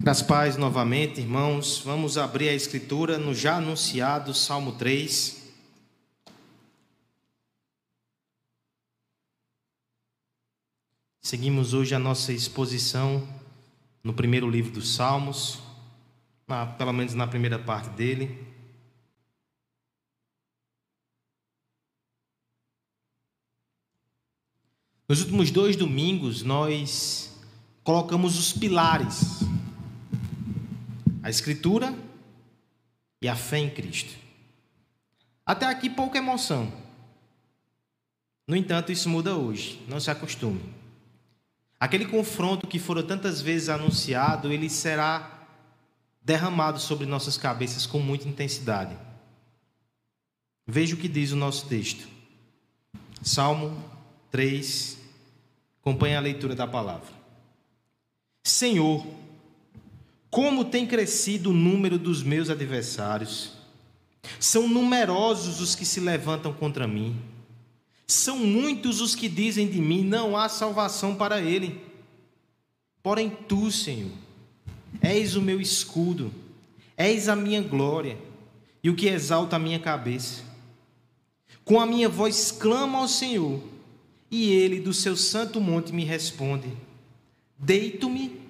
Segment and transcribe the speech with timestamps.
[0.00, 5.50] Das paz novamente, irmãos, vamos abrir a escritura no já anunciado Salmo 3.
[11.20, 13.28] Seguimos hoje a nossa exposição
[14.02, 15.58] no primeiro livro dos Salmos,
[16.46, 18.46] na, pelo menos na primeira parte dele.
[25.08, 27.36] Nos últimos dois domingos, nós
[27.82, 29.42] colocamos os pilares
[31.28, 31.94] a Escritura
[33.20, 34.16] e a fé em Cristo.
[35.44, 36.72] Até aqui pouca emoção.
[38.46, 40.72] No entanto, isso muda hoje, não se acostume.
[41.78, 45.46] Aquele confronto que fora tantas vezes anunciado, ele será
[46.22, 48.96] derramado sobre nossas cabeças com muita intensidade.
[50.66, 52.08] Veja o que diz o nosso texto.
[53.22, 53.76] Salmo
[54.30, 54.96] 3,
[55.82, 57.12] acompanhe a leitura da palavra.
[58.42, 59.06] Senhor,
[60.30, 63.52] como tem crescido o número dos meus adversários.
[64.38, 67.16] São numerosos os que se levantam contra mim.
[68.06, 71.80] São muitos os que dizem de mim: não há salvação para ele.
[73.02, 74.10] Porém, tu, Senhor,
[75.00, 76.32] és o meu escudo,
[76.96, 78.18] és a minha glória
[78.82, 80.42] e o que exalta a minha cabeça.
[81.64, 83.62] Com a minha voz clamo ao Senhor,
[84.30, 86.70] e ele do seu santo monte me responde.
[87.58, 88.40] Deito-me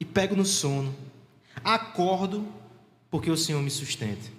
[0.00, 0.94] e pego no sono
[1.64, 2.46] Acordo,
[3.10, 4.30] porque o Senhor me sustenta.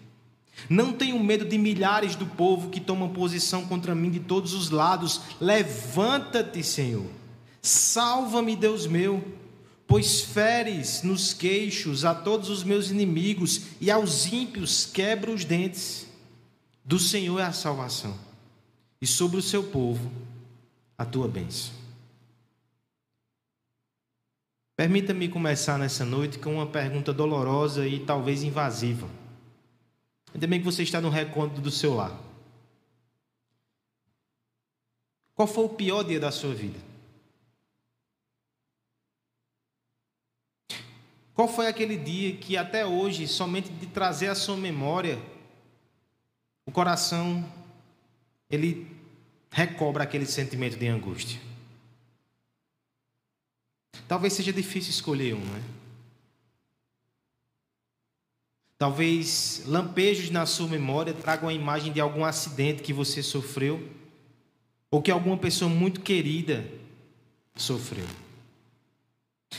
[0.70, 4.70] Não tenho medo de milhares do povo que tomam posição contra mim de todos os
[4.70, 5.22] lados.
[5.40, 7.06] Levanta-te, Senhor.
[7.62, 9.24] Salva-me, Deus meu,
[9.88, 16.08] pois feres nos queixos a todos os meus inimigos e aos ímpios quebra os dentes.
[16.84, 18.14] Do Senhor é a salvação,
[19.02, 20.12] e sobre o seu povo
[20.98, 21.83] a tua bênção.
[24.76, 29.08] Permita-me começar nessa noite com uma pergunta dolorosa e talvez invasiva.
[30.34, 32.20] Ainda bem que você está no recôndito do seu lar.
[35.36, 36.80] Qual foi o pior dia da sua vida?
[41.36, 45.20] Qual foi aquele dia que até hoje, somente de trazer à sua memória,
[46.66, 47.44] o coração
[48.50, 48.88] ele
[49.52, 51.53] recobra aquele sentimento de angústia?
[54.08, 55.64] Talvez seja difícil escolher um, né?
[58.78, 63.90] Talvez lampejos na sua memória tragam a imagem de algum acidente que você sofreu,
[64.92, 66.70] ou que alguma pessoa muito querida
[67.56, 68.06] sofreu.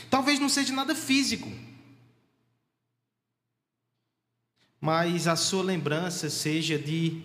[0.09, 1.51] Talvez não seja nada físico,
[4.79, 7.23] mas a sua lembrança seja de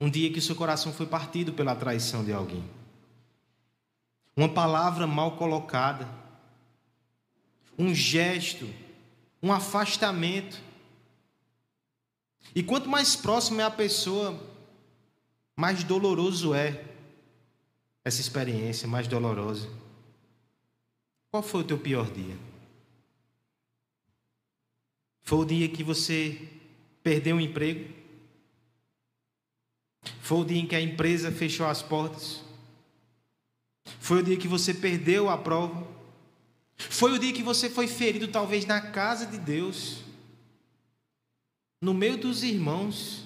[0.00, 2.75] um dia que o seu coração foi partido pela traição de alguém
[4.36, 6.06] uma palavra mal colocada,
[7.78, 8.68] um gesto,
[9.42, 10.60] um afastamento.
[12.54, 14.38] E quanto mais próximo é a pessoa,
[15.56, 16.84] mais doloroso é
[18.04, 19.70] essa experiência, mais dolorosa.
[21.30, 22.36] Qual foi o teu pior dia?
[25.22, 26.48] Foi o dia que você
[27.02, 27.92] perdeu o emprego?
[30.20, 32.45] Foi o dia em que a empresa fechou as portas?
[34.00, 35.86] Foi o dia que você perdeu a prova.
[36.76, 40.02] Foi o dia que você foi ferido, talvez na casa de Deus,
[41.80, 43.24] no meio dos irmãos.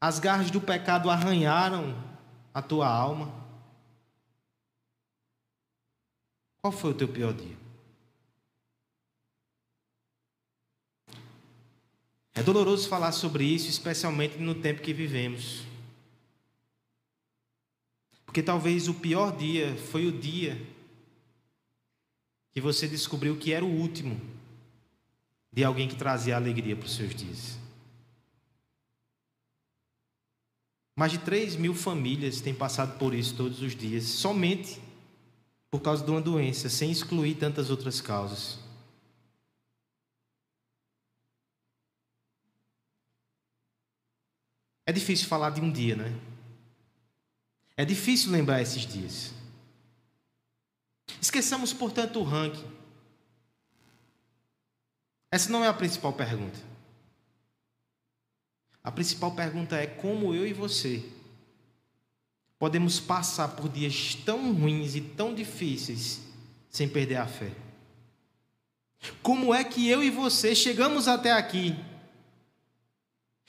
[0.00, 1.96] As garras do pecado arranharam
[2.52, 3.32] a tua alma.
[6.60, 7.56] Qual foi o teu pior dia?
[12.34, 15.71] É doloroso falar sobre isso, especialmente no tempo que vivemos.
[18.32, 20.58] Porque talvez o pior dia foi o dia
[22.50, 24.18] que você descobriu que era o último
[25.52, 27.58] de alguém que trazia alegria para os seus dias.
[30.96, 34.80] Mais de 3 mil famílias têm passado por isso todos os dias, somente
[35.70, 38.58] por causa de uma doença, sem excluir tantas outras causas.
[44.86, 46.31] É difícil falar de um dia, não
[47.76, 47.84] é?
[47.84, 49.32] Difícil lembrar esses dias.
[51.20, 52.64] Esqueçamos, portanto, o ranking.
[55.30, 56.58] Essa não é a principal pergunta.
[58.84, 61.04] A principal pergunta é como eu e você
[62.58, 66.20] podemos passar por dias tão ruins e tão difíceis
[66.68, 67.52] sem perder a fé.
[69.22, 71.76] Como é que eu e você chegamos até aqui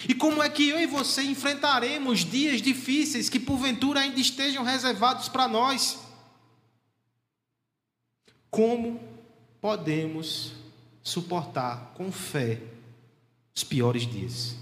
[0.08, 5.30] e como é que eu e você enfrentaremos dias difíceis que porventura ainda estejam reservados
[5.30, 6.00] para nós?
[8.50, 9.00] Como
[9.62, 10.54] podemos
[11.02, 12.62] suportar com fé
[13.56, 14.56] os piores dias.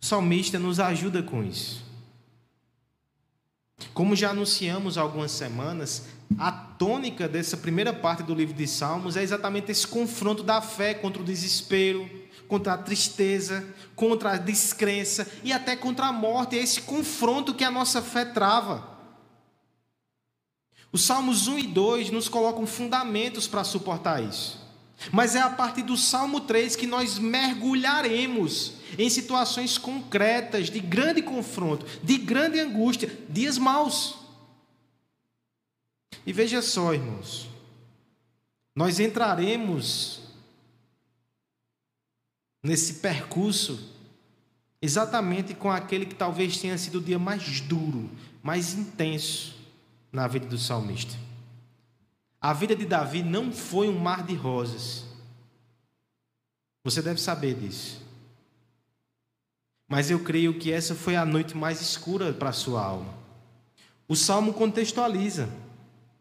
[0.00, 1.82] O salmista nos ajuda com isso.
[3.92, 6.06] Como já anunciamos há algumas semanas,
[6.38, 10.94] a tônica dessa primeira parte do livro de Salmos é exatamente esse confronto da fé
[10.94, 12.08] contra o desespero,
[12.46, 13.66] contra a tristeza,
[13.96, 16.56] contra a descrença e até contra a morte.
[16.56, 18.96] É esse confronto que a nossa fé trava.
[20.90, 24.66] Os Salmos 1 e 2 nos colocam fundamentos para suportar isso.
[25.12, 31.22] Mas é a partir do Salmo 3 que nós mergulharemos em situações concretas de grande
[31.22, 34.17] confronto, de grande angústia, dias maus.
[36.26, 37.48] E veja só, irmãos,
[38.74, 40.20] nós entraremos
[42.62, 43.92] nesse percurso
[44.80, 48.10] exatamente com aquele que talvez tenha sido o dia mais duro,
[48.42, 49.56] mais intenso
[50.12, 51.14] na vida do salmista.
[52.40, 55.04] A vida de Davi não foi um mar de rosas.
[56.84, 58.00] Você deve saber disso.
[59.88, 63.12] Mas eu creio que essa foi a noite mais escura para a sua alma.
[64.06, 65.48] O salmo contextualiza.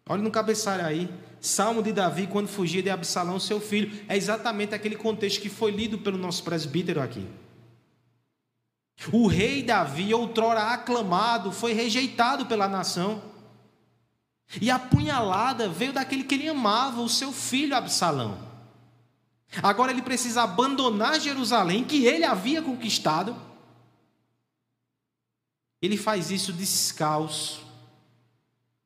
[0.07, 1.09] Olha no cabeçalho aí.
[1.39, 4.03] Salmo de Davi quando fugia de Absalão, seu filho.
[4.07, 7.27] É exatamente aquele contexto que foi lido pelo nosso presbítero aqui.
[9.11, 13.21] O rei Davi, outrora aclamado, foi rejeitado pela nação.
[14.61, 18.47] E a punhalada veio daquele que ele amava, o seu filho Absalão.
[19.61, 23.35] Agora ele precisa abandonar Jerusalém, que ele havia conquistado.
[25.81, 27.63] Ele faz isso descalço,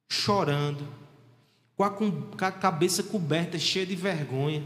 [0.09, 0.85] chorando,
[1.89, 4.63] com a, com a cabeça coberta, cheia de vergonha.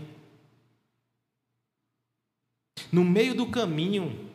[2.91, 4.25] No meio do caminho,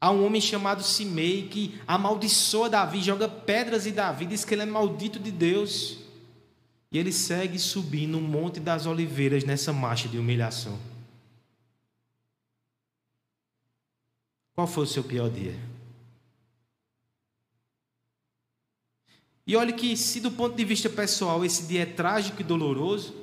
[0.00, 4.62] Há um homem chamado Simei que amaldiçoa Davi, joga pedras em Davi, diz que ele
[4.62, 5.98] é maldito de Deus.
[6.92, 10.78] E ele segue subindo o Monte das Oliveiras nessa marcha de humilhação.
[14.54, 15.58] Qual foi o seu pior dia?
[19.46, 23.14] E olhe que, se do ponto de vista pessoal esse dia é trágico e doloroso,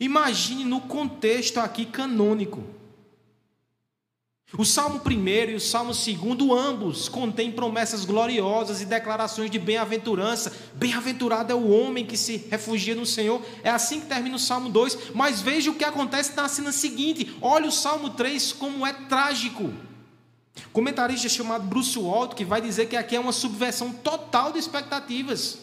[0.00, 2.64] imagine no contexto aqui canônico.
[4.56, 10.56] O Salmo 1 e o Salmo 2, ambos contêm promessas gloriosas e declarações de bem-aventurança.
[10.74, 13.42] Bem-aventurado é o homem que se refugia no Senhor.
[13.62, 15.10] É assim que termina o Salmo 2.
[15.14, 17.36] Mas veja o que acontece na cena seguinte.
[17.42, 19.70] Olha o Salmo 3 como é trágico.
[20.72, 25.58] Comentarista chamado Bruce Walton que vai dizer que aqui é uma subversão total de expectativas.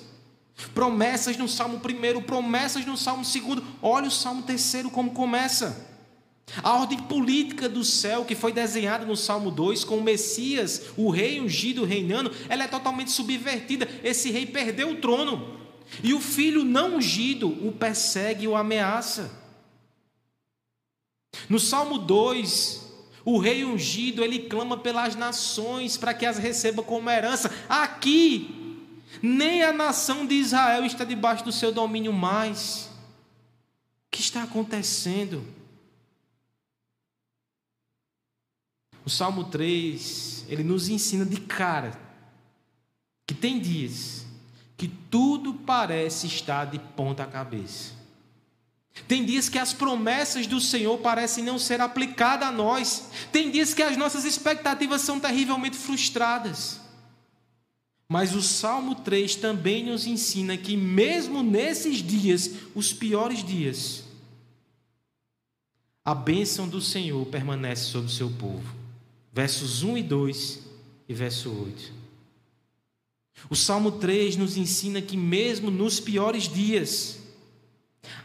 [0.74, 3.63] Promessas no Salmo 1, promessas no Salmo 2.
[3.81, 5.94] Olha o Salmo 3 como começa.
[6.63, 11.09] A ordem política do céu que foi desenhada no Salmo 2 com o Messias, o
[11.09, 13.88] rei ungido reinando, ela é totalmente subvertida.
[14.03, 15.56] Esse rei perdeu o trono.
[16.03, 19.31] E o filho não ungido o persegue e o ameaça.
[21.50, 22.85] No Salmo 2,
[23.25, 27.51] o rei ungido, ele clama pelas nações para que as receba como herança.
[27.68, 32.86] Aqui, nem a nação de Israel está debaixo do seu domínio mais.
[34.06, 35.44] O que está acontecendo?
[39.04, 42.00] O Salmo 3, ele nos ensina de cara
[43.26, 44.23] que tem dias
[44.78, 47.94] que tudo parece estar de ponta cabeça.
[49.07, 53.09] Tem dias que as promessas do Senhor parecem não ser aplicadas a nós.
[53.31, 56.80] Tem dias que as nossas expectativas são terrivelmente frustradas.
[58.07, 64.04] Mas o Salmo 3 também nos ensina que, mesmo nesses dias, os piores dias,
[66.04, 68.85] a bênção do Senhor permanece sobre o seu povo
[69.35, 70.59] versos 1 e 2
[71.09, 71.92] e verso 8.
[73.49, 77.19] O Salmo 3 nos ensina que, mesmo nos piores dias,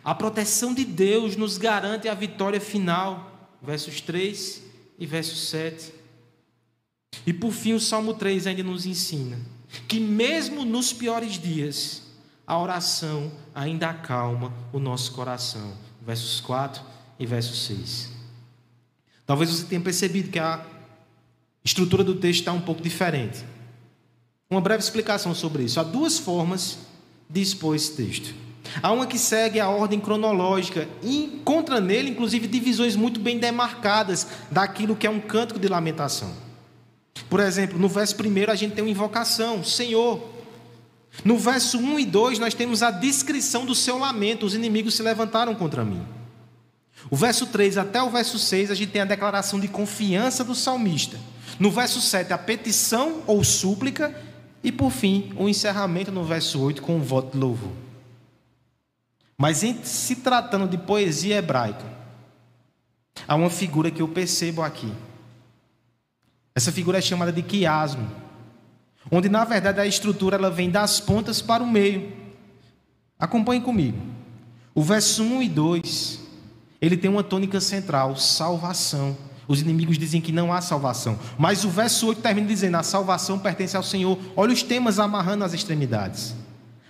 [0.04, 4.62] a proteção de Deus nos garante a vitória final, versos 3
[4.99, 5.92] e verso 7.
[7.26, 9.38] E por fim, o Salmo 3 ainda nos ensina
[9.87, 12.02] que, mesmo nos piores dias,
[12.46, 15.72] a oração ainda acalma o nosso coração,
[16.04, 16.82] versos 4
[17.18, 18.10] e verso 6.
[19.26, 20.66] Talvez você tenha percebido que a
[21.64, 23.44] estrutura do texto está um pouco diferente.
[24.49, 25.78] Uma breve explicação sobre isso.
[25.78, 26.78] Há duas formas
[27.28, 28.34] de expor esse texto.
[28.82, 34.26] Há uma que segue a ordem cronológica e encontra nele, inclusive, divisões muito bem demarcadas
[34.50, 36.32] daquilo que é um cântico de lamentação.
[37.28, 40.22] Por exemplo, no verso 1 a gente tem uma invocação, Senhor.
[41.24, 45.02] No verso 1 e 2 nós temos a descrição do seu lamento, os inimigos se
[45.02, 46.02] levantaram contra mim.
[47.10, 50.54] O verso 3 até o verso 6 a gente tem a declaração de confiança do
[50.54, 51.18] salmista.
[51.58, 54.14] No verso 7, a petição ou súplica.
[54.62, 57.72] E por fim, o encerramento no verso 8 com um voto de louvor.
[59.40, 61.87] Mas em se tratando de poesia hebraica,
[63.26, 64.92] há uma figura que eu percebo aqui.
[66.54, 68.06] Essa figura é chamada de quiasmo,
[69.11, 72.12] onde na verdade a estrutura ela vem das pontas para o meio.
[73.18, 73.99] Acompanhe comigo.
[74.75, 76.20] O verso 1 e 2,
[76.78, 79.16] ele tem uma tônica central, salvação.
[79.49, 81.18] Os inimigos dizem que não há salvação.
[81.38, 84.18] Mas o verso 8 termina dizendo: a salvação pertence ao Senhor.
[84.37, 86.35] Olha os temas amarrando as extremidades.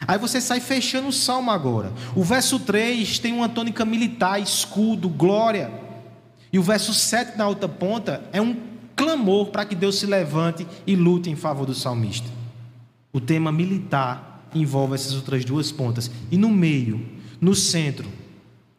[0.07, 1.92] Aí você sai fechando o salmo agora.
[2.14, 5.71] O verso 3 tem uma tônica militar, escudo, glória.
[6.52, 8.57] E o verso 7 na outra ponta é um
[8.97, 12.28] clamor para que Deus se levante e lute em favor do salmista.
[13.12, 16.11] O tema militar envolve essas outras duas pontas.
[16.30, 17.07] E no meio,
[17.40, 18.09] no centro,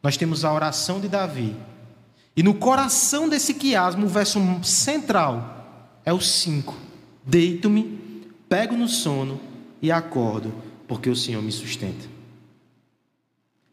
[0.04, 1.56] nós temos a oração de Davi.
[2.36, 6.74] E no coração desse quiasmo, o verso central é o 5.
[7.26, 8.00] Deito-me,
[8.50, 9.40] pego no sono
[9.82, 10.54] e acordo,
[10.92, 12.06] porque o Senhor me sustenta.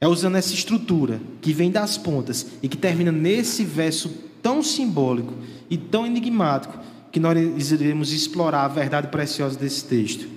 [0.01, 4.09] É usando essa estrutura que vem das pontas e que termina nesse verso
[4.41, 5.35] tão simbólico
[5.69, 6.79] e tão enigmático
[7.11, 10.29] que nós iremos explorar a verdade preciosa desse texto.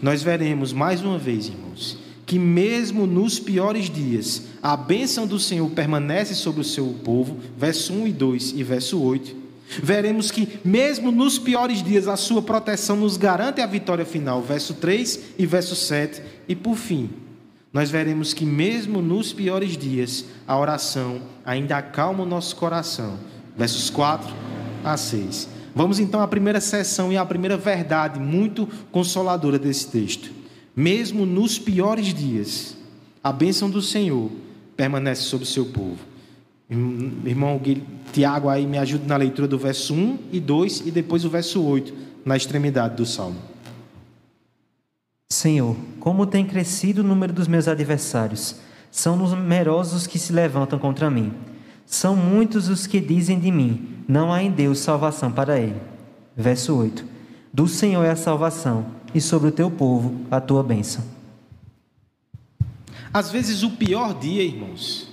[0.00, 5.68] Nós veremos mais uma vez, irmãos, que mesmo nos piores dias, a bênção do Senhor
[5.72, 9.43] permanece sobre o seu povo, verso 1 e 2 e verso 8.
[9.68, 14.74] Veremos que, mesmo nos piores dias, a sua proteção nos garante a vitória final, verso
[14.74, 16.22] 3 e verso 7.
[16.46, 17.10] E por fim,
[17.72, 23.18] nós veremos que, mesmo nos piores dias, a oração ainda acalma o nosso coração,
[23.56, 24.32] versos 4
[24.84, 25.48] a 6.
[25.74, 30.30] Vamos então à primeira sessão e à primeira verdade muito consoladora desse texto.
[30.76, 32.76] Mesmo nos piores dias,
[33.22, 34.30] a bênção do Senhor
[34.76, 36.13] permanece sobre o seu povo.
[37.24, 37.60] Irmão
[38.12, 41.62] Tiago aí me ajuda na leitura do verso 1 e 2 e depois o verso
[41.62, 41.92] 8,
[42.24, 43.38] na extremidade do salmo.
[45.30, 48.56] Senhor, como tem crescido o número dos meus adversários,
[48.90, 51.32] são numerosos que se levantam contra mim.
[51.84, 55.80] São muitos os que dizem de mim: não há em Deus salvação para ele.
[56.36, 57.04] Verso 8:
[57.52, 61.04] Do Senhor é a salvação, e sobre o teu povo a tua bênção.
[63.12, 65.08] Às vezes o pior dia, irmãos,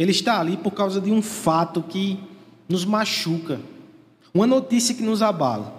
[0.00, 2.18] ele está ali por causa de um fato que
[2.66, 3.60] nos machuca,
[4.32, 5.78] uma notícia que nos abala.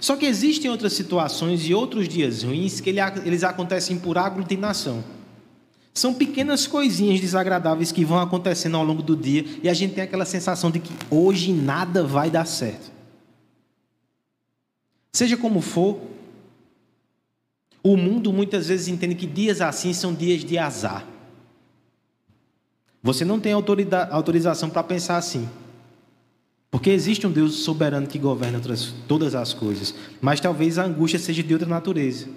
[0.00, 5.04] Só que existem outras situações e outros dias ruins que eles acontecem por aglutinação.
[5.92, 10.04] São pequenas coisinhas desagradáveis que vão acontecendo ao longo do dia e a gente tem
[10.04, 12.90] aquela sensação de que hoje nada vai dar certo.
[15.12, 16.00] Seja como for,
[17.82, 21.04] o mundo muitas vezes entende que dias assim são dias de azar.
[23.02, 25.48] Você não tem autorização para pensar assim.
[26.70, 29.94] Porque existe um Deus soberano que governa outras, todas as coisas.
[30.20, 32.28] Mas talvez a angústia seja de outra natureza.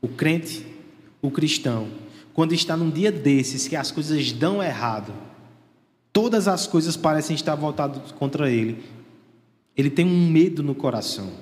[0.00, 0.64] O crente,
[1.20, 1.88] o cristão,
[2.32, 5.12] quando está num dia desses que as coisas dão errado,
[6.12, 8.84] todas as coisas parecem estar voltadas contra ele,
[9.76, 11.32] ele tem um medo no coração.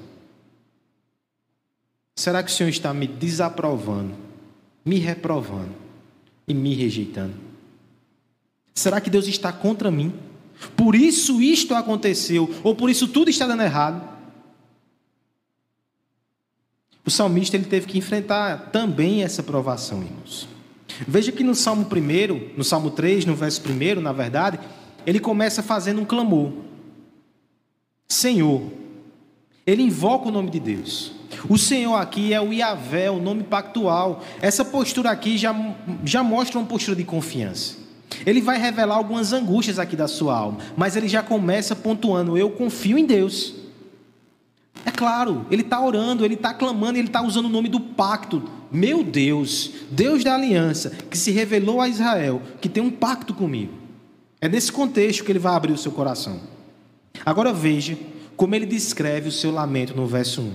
[2.16, 4.14] Será que o Senhor está me desaprovando,
[4.85, 5.75] me reprovando
[6.47, 7.51] e me rejeitando?
[8.75, 10.12] Será que Deus está contra mim?
[10.76, 14.12] Por isso isto aconteceu, ou por isso tudo está dando errado?
[17.05, 20.49] O salmista ele teve que enfrentar também essa provação, irmãos.
[21.07, 24.61] Veja que no Salmo 1, no Salmo 3, no verso 1, na verdade,
[25.05, 26.52] ele começa fazendo um clamor.
[28.09, 28.62] Senhor.
[29.67, 31.12] Ele invoca o nome de Deus.
[31.49, 34.23] O Senhor aqui é o Iavé, o nome pactual.
[34.41, 35.55] Essa postura aqui já,
[36.05, 37.82] já mostra uma postura de confiança.
[38.25, 42.50] Ele vai revelar algumas angústias aqui da sua alma, mas ele já começa pontuando: Eu
[42.50, 43.54] confio em Deus.
[44.85, 48.42] É claro, ele está orando, ele está clamando, ele está usando o nome do pacto.
[48.71, 53.75] Meu Deus, Deus da aliança, que se revelou a Israel, que tem um pacto comigo.
[54.40, 56.40] É nesse contexto que ele vai abrir o seu coração.
[57.25, 57.97] Agora veja
[58.37, 60.52] como ele descreve o seu lamento no verso 1.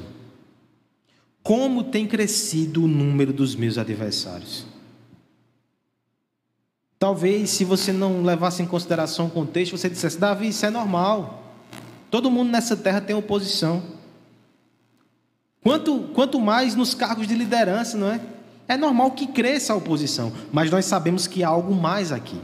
[1.42, 4.66] Como tem crescido o número dos meus adversários.
[7.00, 11.44] Talvez, se você não levasse em consideração o contexto, você dissesse: Davi, isso é normal.
[12.10, 13.84] Todo mundo nessa terra tem oposição.
[15.62, 18.22] Quanto, quanto mais nos cargos de liderança, não é?
[18.68, 22.40] É normal que cresça a oposição, mas nós sabemos que há algo mais aqui.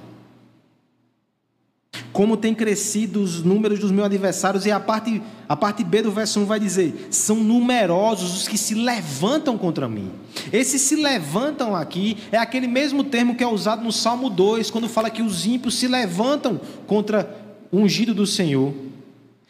[2.14, 6.12] Como tem crescido os números dos meus adversários, e a parte, a parte B do
[6.12, 10.12] verso 1 vai dizer: são numerosos os que se levantam contra mim.
[10.52, 14.88] Esses se levantam aqui é aquele mesmo termo que é usado no Salmo 2, quando
[14.88, 17.36] fala que os ímpios se levantam contra
[17.72, 18.72] o ungido do Senhor.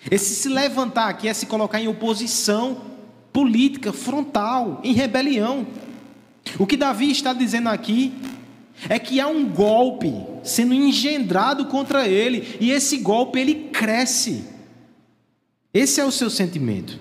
[0.10, 2.78] Esse se levantar aqui é se colocar em oposição
[3.34, 5.68] política frontal, em rebelião.
[6.58, 8.14] O que Davi está dizendo aqui
[8.90, 10.14] é que há um golpe
[10.44, 14.46] sendo engendrado contra ele e esse golpe ele cresce.
[15.74, 17.00] Esse é o seu sentimento.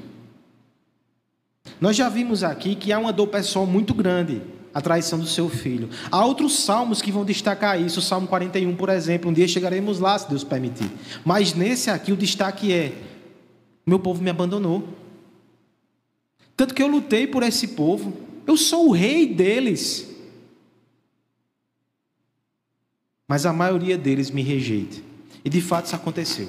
[1.81, 4.41] Nós já vimos aqui que há uma dor pessoal muito grande,
[4.73, 5.91] a traição do seu filho.
[6.11, 9.31] Há outros salmos que vão destacar isso, o Salmo 41, por exemplo.
[9.31, 10.91] Um dia chegaremos lá, se Deus permitir.
[11.25, 12.93] Mas nesse aqui o destaque é:
[13.85, 14.89] meu povo me abandonou.
[16.57, 18.13] Tanto que eu lutei por esse povo,
[18.47, 20.12] eu sou o rei deles.
[23.33, 24.99] Mas a maioria deles me rejeita.
[25.43, 26.49] E de fato isso aconteceu.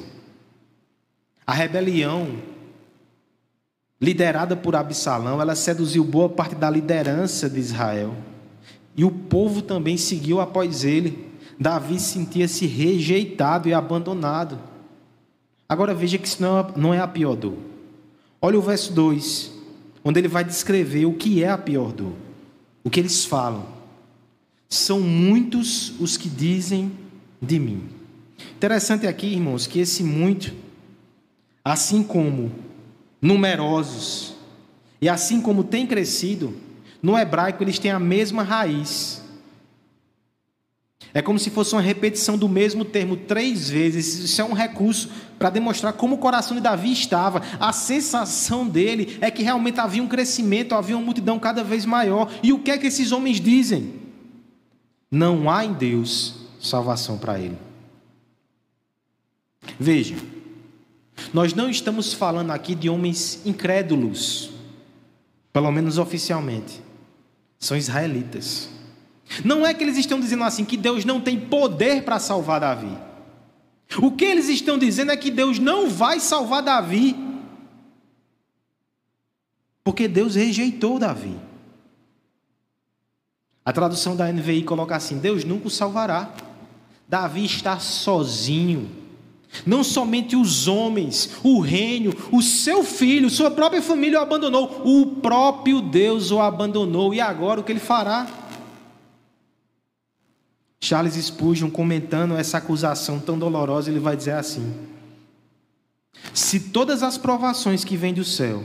[1.48, 2.40] A rebelião,
[4.02, 8.13] liderada por Absalão, ela seduziu boa parte da liderança de Israel.
[8.98, 11.32] E o povo também seguiu após ele.
[11.58, 14.60] Davi sentia-se rejeitado e abandonado.
[15.70, 16.44] Agora veja que isso
[16.75, 17.60] não é a pior dor.
[18.42, 19.54] Olha o verso 2,
[20.04, 22.12] onde ele vai descrever o que é a pior dor.
[22.84, 23.66] O que eles falam.
[24.74, 26.92] São muitos os que dizem
[27.39, 27.84] de mim.
[28.56, 30.51] Interessante aqui, irmãos, que esse muito
[31.63, 32.51] assim como
[33.22, 34.34] numerosos
[35.00, 36.56] e assim como tem crescido,
[37.03, 39.22] no hebraico eles têm a mesma raiz.
[41.13, 44.18] É como se fosse uma repetição do mesmo termo três vezes.
[44.18, 47.44] Isso é um recurso para demonstrar como o coração de Davi estava.
[47.60, 52.34] A sensação dele é que realmente havia um crescimento, havia uma multidão cada vez maior.
[52.42, 54.01] E o que é que esses homens dizem?
[55.13, 57.60] Não há em Deus salvação para ele.
[59.79, 60.15] Veja,
[61.32, 64.50] nós não estamos falando aqui de homens incrédulos,
[65.53, 66.82] pelo menos oficialmente.
[67.60, 68.70] São israelitas.
[69.46, 72.98] Não é que eles estão dizendo assim que Deus não tem poder para salvar Davi.
[74.01, 77.15] O que eles estão dizendo é que Deus não vai salvar Davi.
[79.84, 81.38] Porque Deus rejeitou Davi.
[83.66, 86.34] A tradução da NVI coloca assim: Deus nunca o salvará.
[87.08, 88.90] Davi está sozinho.
[89.66, 95.18] Não somente os homens, o reino, o seu filho, sua própria família o abandonou, o
[95.18, 97.14] próprio Deus o abandonou.
[97.14, 98.28] E agora o que ele fará?
[100.82, 104.74] Charles Spurgeon, comentando essa acusação tão dolorosa, ele vai dizer assim:
[106.34, 108.64] Se todas as provações que vêm do céu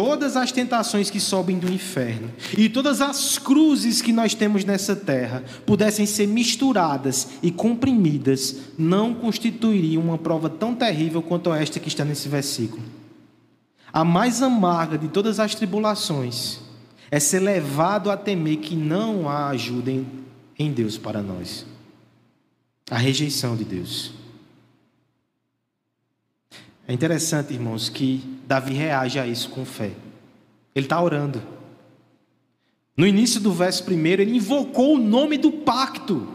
[0.00, 4.96] todas as tentações que sobem do inferno e todas as cruzes que nós temos nessa
[4.96, 11.88] terra pudessem ser misturadas e comprimidas, não constituiriam uma prova tão terrível quanto esta que
[11.88, 12.82] está nesse versículo.
[13.92, 16.60] A mais amarga de todas as tribulações
[17.10, 19.92] é ser levado a temer que não há ajuda
[20.58, 21.66] em Deus para nós.
[22.90, 24.19] A rejeição de Deus.
[26.90, 29.92] É interessante, irmãos, que Davi reage a isso com fé.
[30.74, 31.40] Ele está orando.
[32.96, 36.26] No início do verso primeiro, ele invocou o nome do pacto.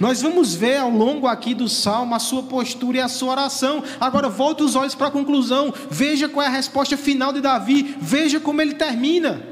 [0.00, 3.84] Nós vamos ver ao longo aqui do salmo a sua postura e a sua oração.
[4.00, 5.70] Agora volta os olhos para a conclusão.
[5.90, 7.94] Veja qual é a resposta final de Davi.
[8.00, 9.46] Veja como ele termina.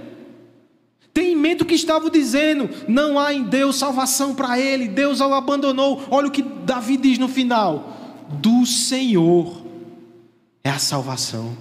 [1.13, 2.71] Tem em mente o que estava dizendo.
[2.89, 4.89] Não há em Deus salvação para ele.
[4.89, 6.03] Deus o abandonou.
[6.11, 7.98] Olha o que Davi diz no final
[8.29, 9.65] do Senhor
[10.63, 11.57] é a salvação.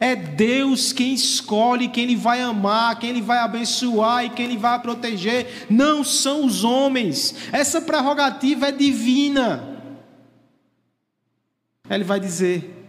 [0.00, 4.56] É Deus quem escolhe quem Ele vai amar, quem Ele vai abençoar e quem Ele
[4.56, 5.66] vai proteger.
[5.68, 7.34] Não são os homens.
[7.52, 9.82] Essa prerrogativa é divina.
[11.90, 12.88] Ele vai dizer: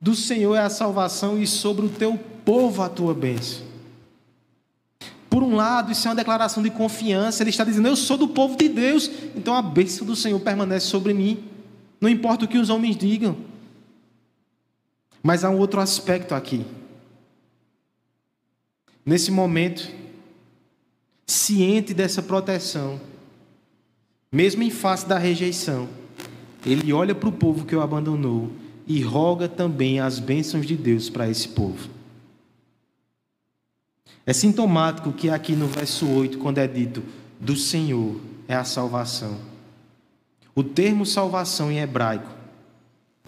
[0.00, 3.73] Do Senhor é a salvação e sobre o teu povo a tua bênção.
[5.34, 7.42] Por um lado, isso é uma declaração de confiança.
[7.42, 10.86] Ele está dizendo: Eu sou do povo de Deus, então a bênção do Senhor permanece
[10.86, 11.42] sobre mim.
[12.00, 13.36] Não importa o que os homens digam.
[15.20, 16.64] Mas há um outro aspecto aqui.
[19.04, 19.90] Nesse momento,
[21.26, 23.00] ciente dessa proteção,
[24.30, 25.88] mesmo em face da rejeição,
[26.64, 28.52] ele olha para o povo que o abandonou
[28.86, 31.93] e roga também as bênçãos de Deus para esse povo.
[34.26, 37.02] É sintomático que aqui no verso 8, quando é dito
[37.38, 39.38] do Senhor é a salvação.
[40.54, 42.30] O termo salvação em hebraico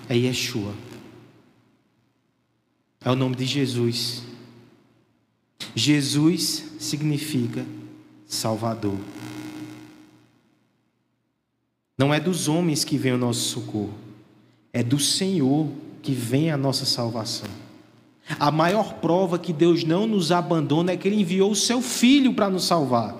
[0.08, 0.74] é Yeshua.
[3.04, 4.22] É o nome de Jesus.
[5.74, 7.66] Jesus significa
[8.26, 8.98] Salvador.
[11.98, 13.94] Não é dos homens que vem o nosso socorro,
[14.72, 15.70] é do Senhor
[16.02, 17.65] que vem a nossa salvação.
[18.38, 22.34] A maior prova que Deus não nos abandona é que Ele enviou o seu filho
[22.34, 23.14] para nos salvar.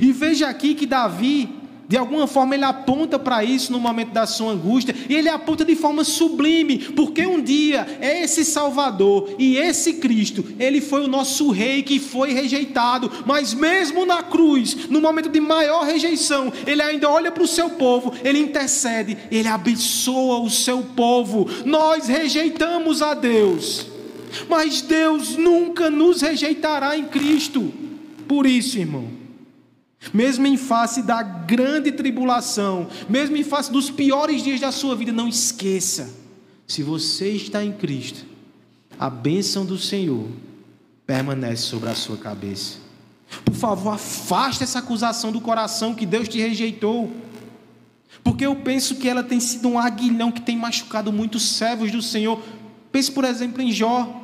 [0.00, 1.61] E veja aqui que Davi
[1.92, 5.62] De alguma forma ele aponta para isso no momento da sua angústia, e ele aponta
[5.62, 11.50] de forma sublime, porque um dia esse Salvador e esse Cristo, ele foi o nosso
[11.50, 17.10] rei que foi rejeitado, mas mesmo na cruz, no momento de maior rejeição, ele ainda
[17.10, 21.46] olha para o seu povo, ele intercede, ele abençoa o seu povo.
[21.66, 23.86] Nós rejeitamos a Deus,
[24.48, 27.70] mas Deus nunca nos rejeitará em Cristo.
[28.26, 29.21] Por isso, irmão,
[30.12, 35.12] mesmo em face da grande tribulação, mesmo em face dos piores dias da sua vida,
[35.12, 36.10] não esqueça:
[36.66, 38.24] se você está em Cristo,
[38.98, 40.26] a bênção do Senhor
[41.06, 42.78] permanece sobre a sua cabeça.
[43.44, 47.10] Por favor, afaste essa acusação do coração que Deus te rejeitou.
[48.22, 52.02] Porque eu penso que ela tem sido um aguilhão que tem machucado muitos servos do
[52.02, 52.40] Senhor.
[52.90, 54.20] Pense, por exemplo, em Jó.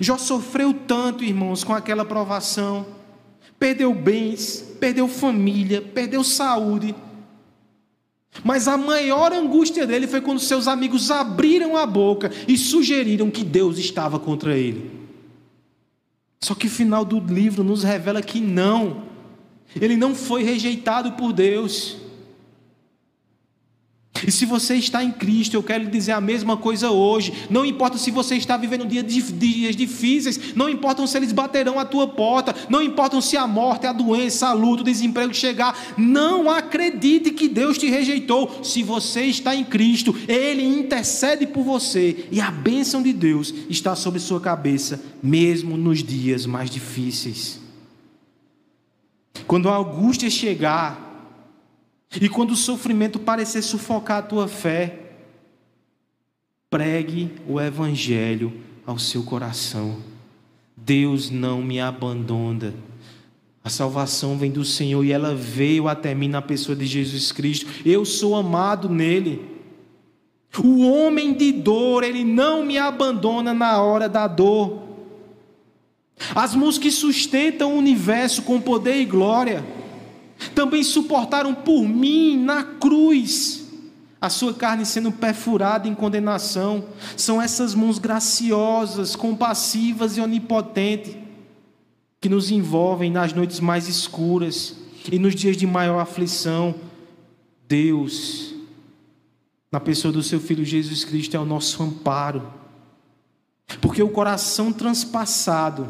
[0.00, 2.97] Jó sofreu tanto, irmãos, com aquela provação
[3.58, 6.94] perdeu bens, perdeu família, perdeu saúde.
[8.44, 13.42] Mas a maior angústia dele foi quando seus amigos abriram a boca e sugeriram que
[13.42, 14.90] Deus estava contra ele.
[16.40, 19.04] Só que o final do livro nos revela que não,
[19.80, 21.96] ele não foi rejeitado por Deus.
[24.26, 27.32] E se você está em Cristo, eu quero lhe dizer a mesma coisa hoje.
[27.50, 32.06] Não importa se você está vivendo dias difíceis, não importa se eles baterão a tua
[32.06, 35.78] porta, não importa se a morte, a doença, a luta, o desemprego chegar.
[35.96, 38.60] Não acredite que Deus te rejeitou.
[38.62, 43.94] Se você está em Cristo, Ele intercede por você e a bênção de Deus está
[43.94, 47.60] sobre sua cabeça, mesmo nos dias mais difíceis.
[49.46, 51.07] Quando a angústia chegar,
[52.20, 54.98] e quando o sofrimento parecer sufocar a tua fé,
[56.70, 58.52] pregue o Evangelho
[58.86, 59.98] ao seu coração.
[60.76, 62.74] Deus não me abandona.
[63.62, 67.66] A salvação vem do Senhor e ela veio até mim na pessoa de Jesus Cristo.
[67.84, 69.58] Eu sou amado nele.
[70.58, 74.88] O homem de dor, ele não me abandona na hora da dor.
[76.34, 79.64] As mãos que sustentam o universo com poder e glória
[80.54, 83.66] também suportaram por mim na cruz
[84.20, 86.84] a sua carne sendo perfurada em condenação.
[87.16, 91.16] São essas mãos graciosas, compassivas e onipotentes
[92.20, 94.74] que nos envolvem nas noites mais escuras
[95.10, 96.74] e nos dias de maior aflição.
[97.68, 98.54] Deus,
[99.70, 102.52] na pessoa do seu Filho Jesus Cristo, é o nosso amparo.
[103.80, 105.88] Porque o coração transpassado,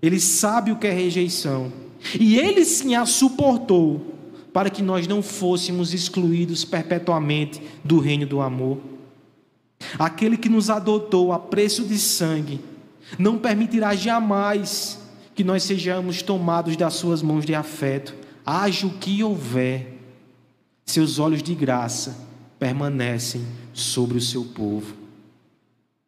[0.00, 1.70] ele sabe o que é rejeição
[2.18, 4.12] e ele sim a suportou
[4.52, 8.78] para que nós não fôssemos excluídos perpetuamente do reino do amor.
[9.98, 12.60] Aquele que nos adotou a preço de sangue
[13.18, 15.00] não permitirá jamais
[15.34, 18.14] que nós sejamos tomados das suas mãos de afeto.
[18.44, 19.98] Haja o que houver,
[20.84, 24.94] seus olhos de graça permanecem sobre o seu povo.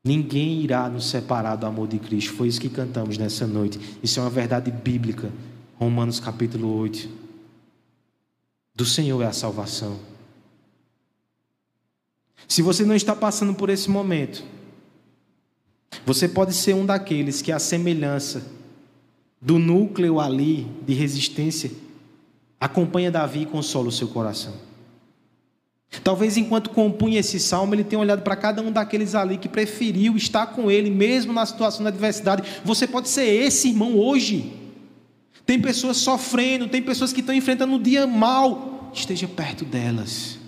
[0.04, 2.34] Ninguém irá nos separar do amor de Cristo.
[2.34, 3.80] Foi isso que cantamos nessa noite.
[4.02, 5.32] Isso é uma verdade bíblica
[5.78, 7.08] Romanos capítulo 8.
[8.74, 9.98] Do Senhor é a salvação.
[12.46, 14.44] Se você não está passando por esse momento,
[16.06, 18.44] você pode ser um daqueles que a semelhança
[19.40, 21.70] do núcleo ali de resistência
[22.60, 24.54] acompanha Davi e consola o seu coração.
[26.02, 30.16] Talvez enquanto compunha esse salmo, ele tenha olhado para cada um daqueles ali que preferiu
[30.16, 32.42] estar com ele, mesmo na situação da adversidade.
[32.64, 34.63] Você pode ser esse irmão hoje.
[35.46, 38.90] Tem pessoas sofrendo, tem pessoas que estão enfrentando um dia mal.
[38.94, 40.38] Esteja perto delas.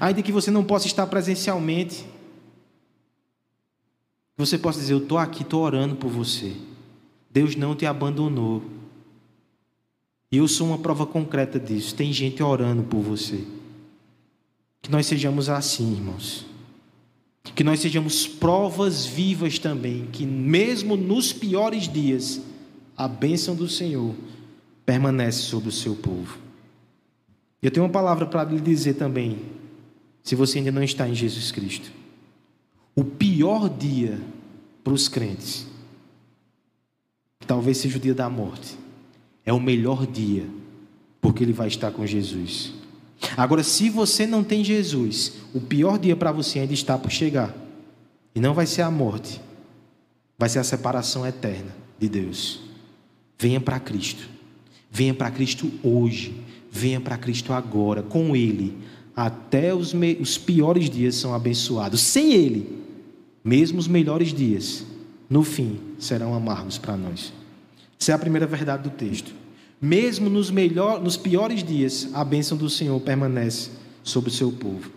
[0.00, 2.06] Ainda que você não possa estar presencialmente,
[4.36, 6.54] você possa dizer: Eu estou aqui, estou orando por você.
[7.30, 8.62] Deus não te abandonou.
[10.30, 11.94] E eu sou uma prova concreta disso.
[11.94, 13.44] Tem gente orando por você.
[14.80, 16.46] Que nós sejamos assim, irmãos.
[17.54, 20.06] Que nós sejamos provas vivas também.
[20.12, 22.40] Que mesmo nos piores dias,
[22.98, 24.12] a bênção do Senhor
[24.84, 26.36] permanece sobre o seu povo.
[27.62, 29.38] Eu tenho uma palavra para lhe dizer também,
[30.24, 31.92] se você ainda não está em Jesus Cristo.
[32.96, 34.20] O pior dia
[34.82, 35.68] para os crentes,
[37.46, 38.76] talvez seja o dia da morte,
[39.46, 40.44] é o melhor dia,
[41.20, 42.72] porque ele vai estar com Jesus.
[43.36, 47.54] Agora, se você não tem Jesus, o pior dia para você ainda está por chegar.
[48.34, 49.40] E não vai ser a morte,
[50.36, 52.67] vai ser a separação eterna de Deus.
[53.38, 54.28] Venha para Cristo.
[54.90, 56.34] Venha para Cristo hoje.
[56.70, 58.02] Venha para Cristo agora.
[58.02, 58.76] Com Ele,
[59.14, 60.16] até os, me...
[60.20, 62.00] os piores dias são abençoados.
[62.00, 62.78] Sem Ele,
[63.44, 64.84] mesmo os melhores dias,
[65.30, 67.32] no fim, serão amargos para nós.
[68.00, 69.32] Essa é a primeira verdade do texto.
[69.80, 73.70] Mesmo nos, melhor, nos piores dias, a bênção do Senhor permanece
[74.02, 74.90] sobre o seu povo.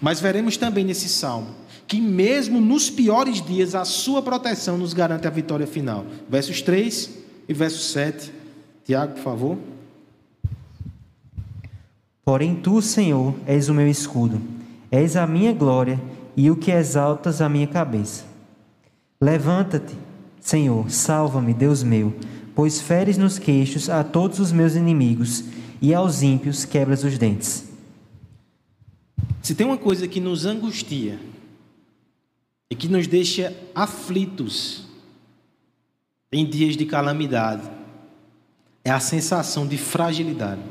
[0.00, 1.54] Mas veremos também nesse salmo
[1.86, 6.06] que, mesmo nos piores dias, a sua proteção nos garante a vitória final.
[6.30, 8.32] Versos 3 e verso 7.
[8.84, 9.58] Tiago, por favor.
[12.24, 14.40] Porém, tu, Senhor, és o meu escudo,
[14.90, 16.00] és a minha glória
[16.36, 18.24] e o que exaltas a minha cabeça.
[19.20, 19.94] Levanta-te,
[20.40, 22.14] Senhor, salva-me, Deus meu,
[22.54, 25.44] pois feres nos queixos a todos os meus inimigos
[25.80, 27.68] e aos ímpios quebras os dentes.
[29.42, 31.18] Se tem uma coisa que nos angustia
[32.70, 34.91] e que nos deixa aflitos
[36.32, 37.70] em dias de calamidade,
[38.84, 40.62] é a sensação de fragilidade.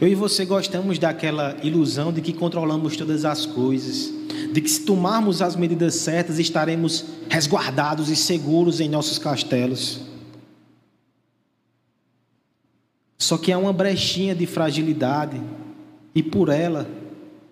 [0.00, 4.12] Eu e você gostamos daquela ilusão de que controlamos todas as coisas,
[4.52, 10.00] de que se tomarmos as medidas certas estaremos resguardados e seguros em nossos castelos.
[13.18, 15.40] Só que há uma brechinha de fragilidade
[16.14, 16.88] e por ela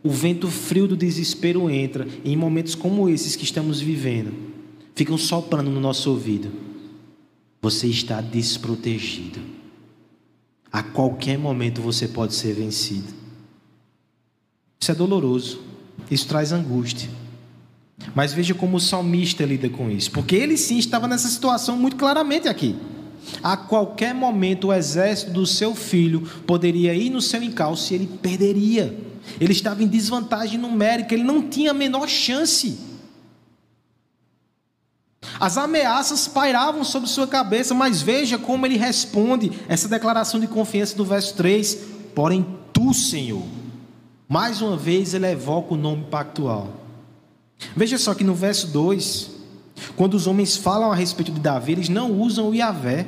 [0.02, 4.51] o vento frio do desespero entra em momentos como esses que estamos vivendo,
[4.94, 6.50] ficam soprando no nosso ouvido.
[7.60, 9.40] Você está desprotegido.
[10.72, 13.12] A qualquer momento você pode ser vencido.
[14.80, 15.60] Isso é doloroso,
[16.10, 17.08] isso traz angústia.
[18.14, 21.96] Mas veja como o salmista lida com isso, porque ele sim estava nessa situação muito
[21.96, 22.74] claramente aqui.
[23.42, 28.06] A qualquer momento o exército do seu filho poderia ir no seu encalço e ele
[28.20, 28.98] perderia.
[29.40, 32.76] Ele estava em desvantagem numérica, ele não tinha a menor chance.
[35.42, 40.96] As ameaças pairavam sobre sua cabeça, mas veja como ele responde essa declaração de confiança
[40.96, 41.78] do verso 3:
[42.14, 43.42] Porém, tu, Senhor.
[44.28, 46.68] Mais uma vez ele evoca o nome pactual.
[47.74, 49.30] Veja só que no verso 2,
[49.96, 53.04] quando os homens falam a respeito de Davi, eles não usam o Yahvé.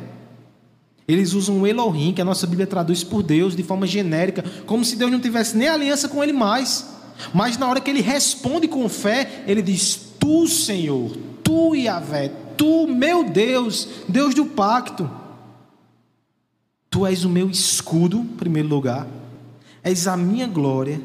[1.07, 4.85] Eles usam o Elohim, que a nossa Bíblia traduz por Deus de forma genérica, como
[4.85, 6.85] se Deus não tivesse nem aliança com ele mais.
[7.33, 11.13] Mas na hora que ele responde com fé, ele diz: Tu, Senhor,
[11.55, 15.09] Tu, Yahvé, Tu, meu Deus, Deus do pacto.
[16.91, 19.07] Tu és o meu escudo, em primeiro lugar,
[19.83, 21.01] és a minha glória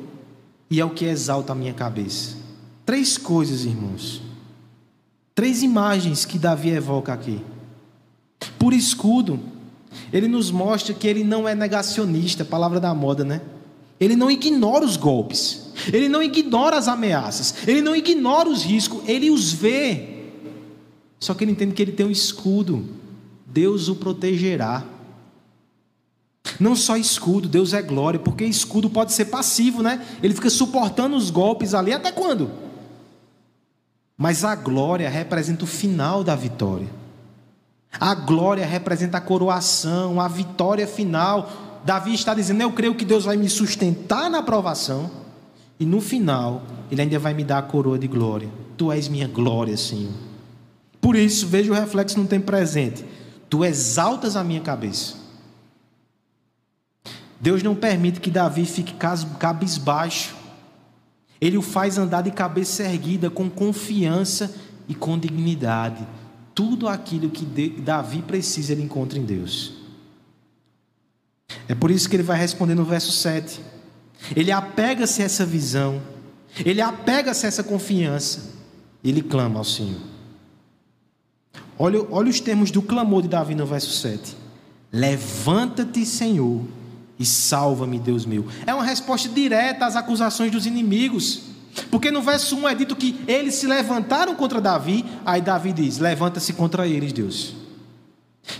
[0.70, 2.36] e é o que exalta a minha cabeça.
[2.84, 4.24] Três coisas, irmãos.
[5.36, 7.40] Três imagens que Davi evoca aqui.
[8.58, 9.40] Por escudo,
[10.12, 13.42] ele nos mostra que ele não é negacionista, palavra da moda, né?
[14.00, 19.08] Ele não ignora os golpes, ele não ignora as ameaças, ele não ignora os riscos,
[19.08, 20.19] ele os vê.
[21.20, 22.88] Só que ele entende que ele tem um escudo.
[23.46, 24.84] Deus o protegerá.
[26.60, 30.06] Não só escudo, Deus é glória, porque escudo pode ser passivo, né?
[30.24, 32.50] Ele fica suportando os golpes ali até quando?
[34.18, 36.88] Mas a glória representa o final da vitória.
[38.00, 41.50] A glória representa a coroação, a vitória final.
[41.86, 45.10] Davi está dizendo: Eu creio que Deus vai me sustentar na provação,
[45.80, 48.50] e no final, Ele ainda vai me dar a coroa de glória.
[48.78, 50.29] Tu és minha glória, Senhor.
[51.02, 53.06] Por isso, veja o reflexo no tempo presente.
[53.50, 55.16] Tu exaltas a minha cabeça.
[57.40, 58.94] Deus não permite que Davi fique
[59.40, 60.36] cabisbaixo.
[61.40, 64.54] Ele o faz andar de cabeça erguida, com confiança
[64.88, 66.06] e com dignidade.
[66.54, 67.46] Tudo aquilo que
[67.80, 69.74] Davi precisa, ele encontra em Deus.
[71.68, 73.62] É por isso que ele vai responder no verso 7.
[74.36, 76.02] Ele apega-se a essa visão,
[76.66, 78.54] ele apega-se a essa confiança,
[79.02, 80.09] ele clama ao Senhor.
[81.82, 84.36] Olha, olha os termos do clamor de Davi no verso 7.
[84.92, 86.62] Levanta-te, Senhor,
[87.18, 88.46] e salva-me, Deus meu.
[88.68, 91.44] É uma resposta direta às acusações dos inimigos.
[91.90, 96.00] Porque no verso 1 é dito que eles se levantaram contra Davi, aí Davi diz:
[96.00, 97.56] Levanta-se contra eles, Deus.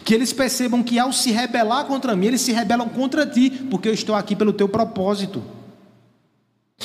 [0.06, 3.90] Que eles percebam que ao se rebelar contra mim, eles se rebelam contra ti, porque
[3.90, 5.44] eu estou aqui pelo teu propósito.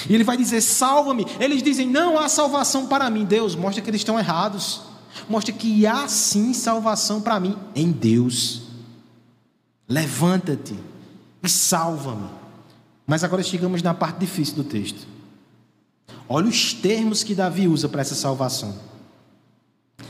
[0.09, 1.27] E ele vai dizer: Salva-me.
[1.39, 3.25] Eles dizem: Não há salvação para mim.
[3.25, 4.94] Deus mostra que eles estão errados
[5.29, 8.63] mostra que há sim salvação para mim em Deus.
[9.89, 10.75] Levanta-te
[11.43, 12.29] e salva-me.
[13.07, 15.07] Mas agora chegamos na parte difícil do texto.
[16.29, 18.79] Olha os termos que Davi usa para essa salvação.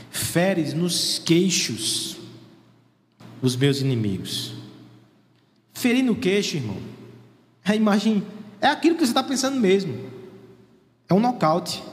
[0.09, 2.17] Feres nos queixos
[3.41, 4.53] os meus inimigos.
[5.73, 6.77] Ferir no queixo, irmão.
[7.63, 8.23] É a imagem,
[8.61, 10.09] é aquilo que você está pensando mesmo.
[11.09, 11.83] É um nocaute.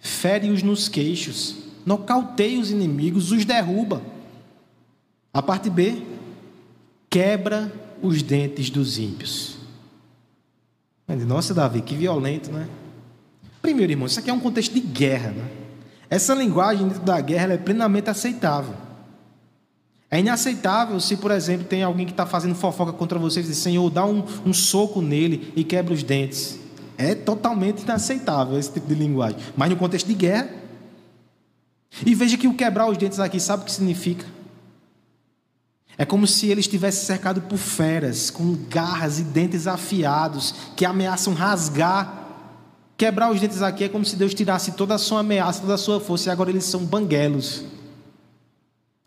[0.00, 4.02] Fere-os nos queixos nocauteia os inimigos, os derruba.
[5.32, 6.02] A parte B,
[7.08, 7.72] quebra
[8.02, 9.56] os dentes dos ímpios.
[11.26, 12.68] Nossa, Davi, que violento, né?
[13.62, 15.48] Primeiro, irmão, isso aqui é um contexto de guerra, né?
[16.10, 18.74] Essa linguagem da guerra é plenamente aceitável.
[20.10, 23.56] É inaceitável se, por exemplo, tem alguém que está fazendo fofoca contra você e diz,
[23.56, 26.58] Senhor, dá um, um soco nele e quebra os dentes.
[26.98, 29.38] É totalmente inaceitável esse tipo de linguagem.
[29.56, 30.67] Mas no contexto de guerra.
[32.04, 34.24] E veja que o quebrar os dentes aqui, sabe o que significa?
[35.96, 41.34] É como se ele estivesse cercado por feras, com garras e dentes afiados, que ameaçam
[41.34, 42.26] rasgar.
[42.96, 45.78] Quebrar os dentes aqui é como se Deus tirasse toda a sua ameaça, toda a
[45.78, 47.64] sua força, e agora eles são banguelos.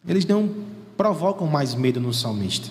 [0.05, 0.49] Eles não
[0.97, 2.69] provocam mais medo no salmista.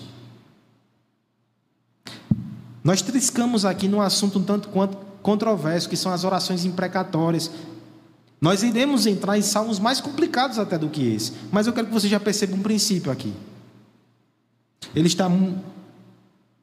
[2.83, 7.49] Nós triscamos aqui num assunto um tanto quanto controverso, que são as orações imprecatórias.
[8.41, 11.93] Nós iremos entrar em salmos mais complicados até do que esse, mas eu quero que
[11.93, 13.31] você já perceba um princípio aqui.
[14.95, 15.29] Ele está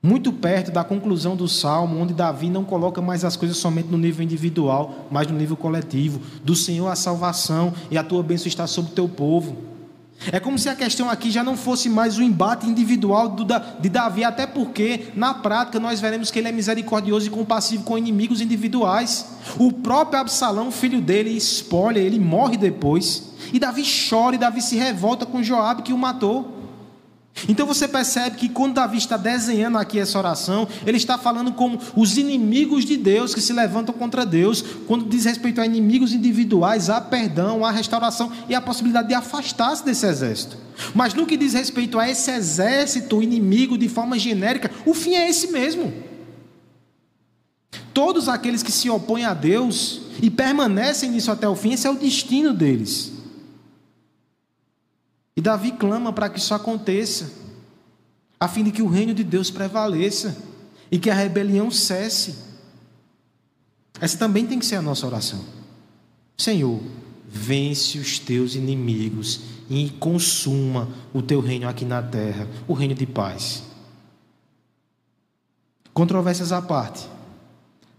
[0.02, 3.96] muito perto da conclusão do salmo, onde Davi não coloca mais as coisas somente no
[3.96, 6.20] nível individual, mas no nível coletivo.
[6.42, 9.56] Do Senhor a salvação e a tua bênção está sobre o teu povo.
[10.32, 13.36] É como se a questão aqui já não fosse mais o embate individual
[13.80, 17.96] de Davi, até porque, na prática, nós veremos que ele é misericordioso e compassivo com
[17.96, 19.26] inimigos individuais.
[19.56, 23.30] O próprio Absalão, filho dele, espolha, ele morre depois.
[23.52, 26.57] E Davi chora e Davi se revolta com Joabe que o matou.
[27.46, 31.78] Então você percebe que quando Davi está desenhando aqui essa oração, ele está falando com
[31.94, 34.64] os inimigos de Deus que se levantam contra Deus.
[34.86, 39.84] Quando diz respeito a inimigos individuais, há perdão, há restauração e a possibilidade de afastar-se
[39.84, 40.56] desse exército.
[40.94, 45.28] Mas no que diz respeito a esse exército inimigo de forma genérica, o fim é
[45.28, 45.92] esse mesmo.
[47.92, 51.90] Todos aqueles que se opõem a Deus e permanecem nisso até o fim, esse é
[51.90, 53.17] o destino deles.
[55.38, 57.30] E Davi clama para que isso aconteça,
[58.40, 60.36] a fim de que o reino de Deus prevaleça
[60.90, 62.34] e que a rebelião cesse.
[64.00, 65.38] Essa também tem que ser a nossa oração.
[66.36, 66.80] Senhor,
[67.28, 73.06] vence os teus inimigos e consuma o teu reino aqui na terra, o reino de
[73.06, 73.62] paz.
[75.94, 77.06] Controvérsias à parte,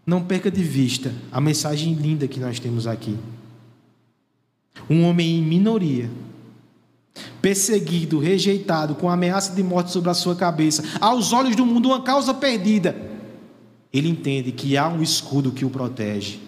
[0.05, 3.17] não perca de vista a mensagem linda que nós temos aqui.
[4.89, 6.09] Um homem em minoria
[7.41, 12.01] perseguido, rejeitado, com ameaça de morte sobre a sua cabeça, aos olhos do mundo, uma
[12.01, 12.95] causa perdida,
[13.91, 16.39] ele entende que há um escudo que o protege,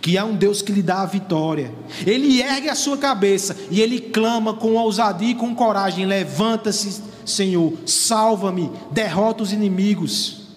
[0.00, 1.72] que há um Deus que lhe dá a vitória.
[2.04, 7.72] Ele ergue a sua cabeça e ele clama com ousadia e com coragem: Levanta-se, Senhor,
[7.86, 10.48] salva-me, derrota os inimigos.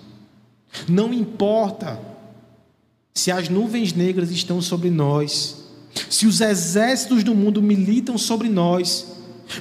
[0.88, 2.00] Não importa
[3.14, 5.66] se as nuvens negras estão sobre nós,
[6.10, 9.11] se os exércitos do mundo militam sobre nós,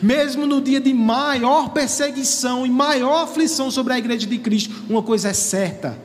[0.03, 5.03] mesmo no dia de maior perseguição e maior aflição sobre a igreja de Cristo, uma
[5.03, 5.99] coisa é certa: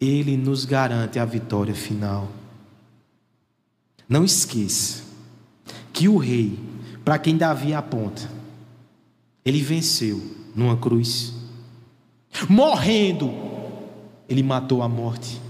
[0.00, 2.28] Ele nos garante a vitória final.
[4.08, 5.02] Não esqueça
[5.92, 6.58] que o rei,
[7.04, 8.28] para quem Davi aponta,
[9.44, 10.22] ele venceu
[10.54, 11.32] numa cruz.
[12.48, 13.32] Morrendo,
[14.28, 15.40] ele matou a morte.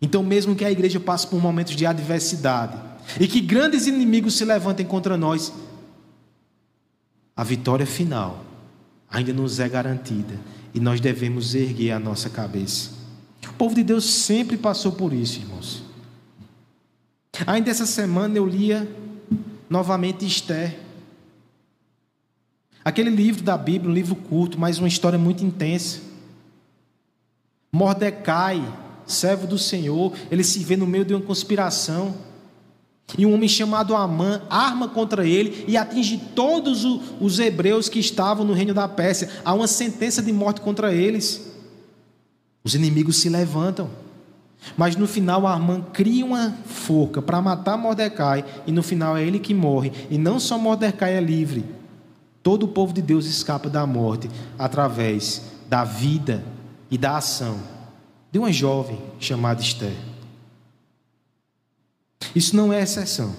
[0.00, 4.44] Então, mesmo que a igreja passe por momentos de adversidade, e que grandes inimigos se
[4.44, 5.52] levantem contra nós,
[7.34, 8.44] a vitória final
[9.10, 10.38] ainda nos é garantida
[10.72, 12.90] e nós devemos erguer a nossa cabeça.
[13.48, 15.82] O povo de Deus sempre passou por isso, irmãos.
[17.46, 18.88] Ainda essa semana eu lia
[19.68, 20.78] novamente Esther.
[22.84, 26.00] Aquele livro da Bíblia, um livro curto, mas uma história muito intensa.
[27.72, 28.62] Mordecai,
[29.06, 32.14] servo do Senhor, ele se vê no meio de uma conspiração.
[33.18, 36.84] E um homem chamado Amã arma contra ele e atinge todos
[37.20, 39.28] os hebreus que estavam no reino da Pérsia.
[39.44, 41.52] Há uma sentença de morte contra eles.
[42.62, 43.90] Os inimigos se levantam.
[44.76, 48.44] Mas no final, Amã cria uma forca para matar Mordecai.
[48.66, 49.92] E no final é ele que morre.
[50.10, 51.64] E não só Mordecai é livre.
[52.42, 56.44] Todo o povo de Deus escapa da morte através da vida
[56.90, 57.58] e da ação
[58.32, 59.94] de uma jovem chamada Esther.
[62.34, 63.34] Isso não é exceção.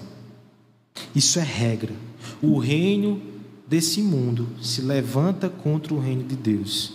[1.14, 1.94] Isso é regra.
[2.42, 3.20] O reino
[3.66, 6.92] desse mundo se levanta contra o reino de Deus.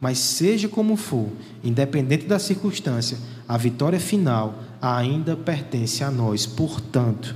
[0.00, 1.28] Mas seja como for,
[1.62, 6.46] independente da circunstância, a vitória final ainda pertence a nós.
[6.46, 7.34] Portanto,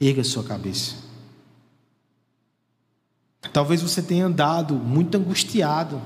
[0.00, 0.94] erga sua cabeça.
[3.52, 6.00] Talvez você tenha andado muito angustiado.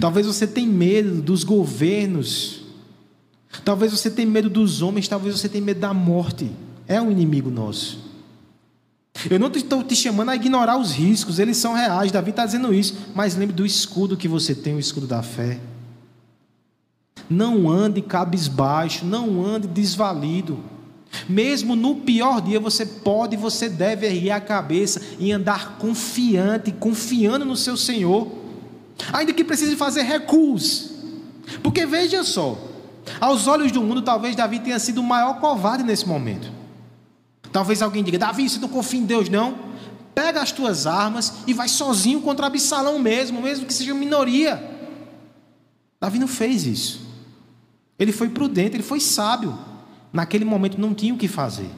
[0.00, 2.65] Talvez você tenha medo dos governos
[3.64, 6.50] Talvez você tenha medo dos homens, talvez você tenha medo da morte.
[6.86, 8.06] É um inimigo nosso.
[9.30, 12.12] Eu não estou te chamando a ignorar os riscos, eles são reais.
[12.12, 12.96] Davi está dizendo isso.
[13.14, 15.58] Mas lembre do escudo que você tem, o escudo da fé.
[17.28, 20.58] Não ande cabisbaixo, não ande desvalido.
[21.28, 26.70] Mesmo no pior dia, você pode e você deve erguer a cabeça e andar confiante,
[26.72, 28.30] confiando no seu Senhor,
[29.12, 30.90] ainda que precise fazer recuos.
[31.62, 32.58] Porque veja só,
[33.20, 36.50] aos olhos do mundo, talvez Davi tenha sido o maior covarde nesse momento.
[37.52, 39.58] Talvez alguém diga: Davi, você não confia em Deus, não?
[40.14, 44.62] Pega as tuas armas e vai sozinho contra Absalão mesmo, mesmo que seja minoria.
[46.00, 47.06] Davi não fez isso.
[47.98, 49.58] Ele foi prudente, ele foi sábio.
[50.12, 51.70] Naquele momento não tinha o que fazer.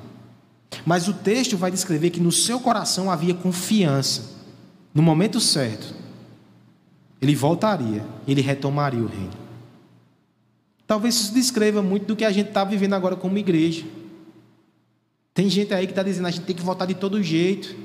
[0.84, 4.36] Mas o texto vai descrever que no seu coração havia confiança.
[4.94, 5.94] No momento certo,
[7.20, 9.47] ele voltaria, ele retomaria o reino.
[10.88, 13.84] Talvez isso descreva muito do que a gente está vivendo agora como igreja.
[15.34, 17.76] Tem gente aí que está dizendo a gente tem que votar de todo jeito.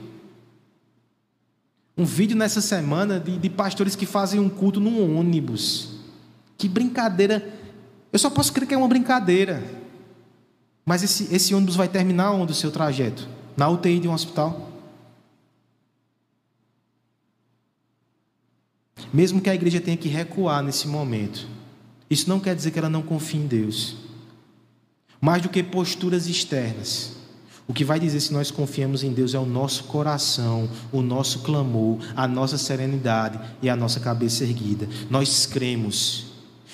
[1.97, 5.89] Um vídeo nessa semana de, de pastores que fazem um culto num ônibus.
[6.57, 7.53] Que brincadeira.
[8.11, 9.61] Eu só posso crer que é uma brincadeira.
[10.85, 13.27] Mas esse, esse ônibus vai terminar onde o seu trajeto?
[13.57, 14.71] Na UTI de um hospital?
[19.13, 21.47] Mesmo que a igreja tenha que recuar nesse momento,
[22.13, 23.95] isso não quer dizer que ela não confie em Deus.
[25.19, 27.13] Mais do que posturas externas.
[27.67, 31.39] O que vai dizer se nós confiamos em Deus é o nosso coração, o nosso
[31.39, 34.87] clamor, a nossa serenidade e a nossa cabeça erguida.
[35.09, 36.33] Nós cremos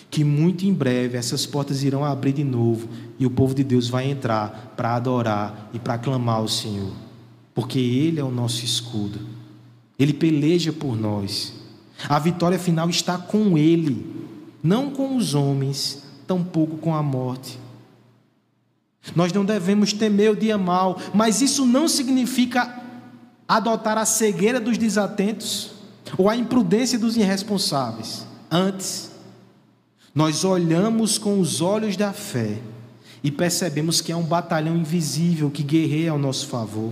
[0.10, 3.88] que muito em breve essas portas irão abrir de novo e o povo de Deus
[3.88, 6.92] vai entrar para adorar e para clamar ao Senhor,
[7.54, 9.20] porque Ele é o nosso escudo,
[10.00, 11.54] Ele peleja por nós,
[12.08, 14.20] a vitória final está com Ele,
[14.62, 17.60] não com os homens, tampouco com a morte.
[19.16, 22.82] Nós não devemos temer o dia mal, mas isso não significa
[23.48, 25.72] adotar a cegueira dos desatentos
[26.18, 28.26] ou a imprudência dos irresponsáveis.
[28.52, 29.12] Antes,
[30.14, 32.60] nós olhamos com os olhos da fé
[33.24, 36.92] e percebemos que é um batalhão invisível que guerreia ao nosso favor.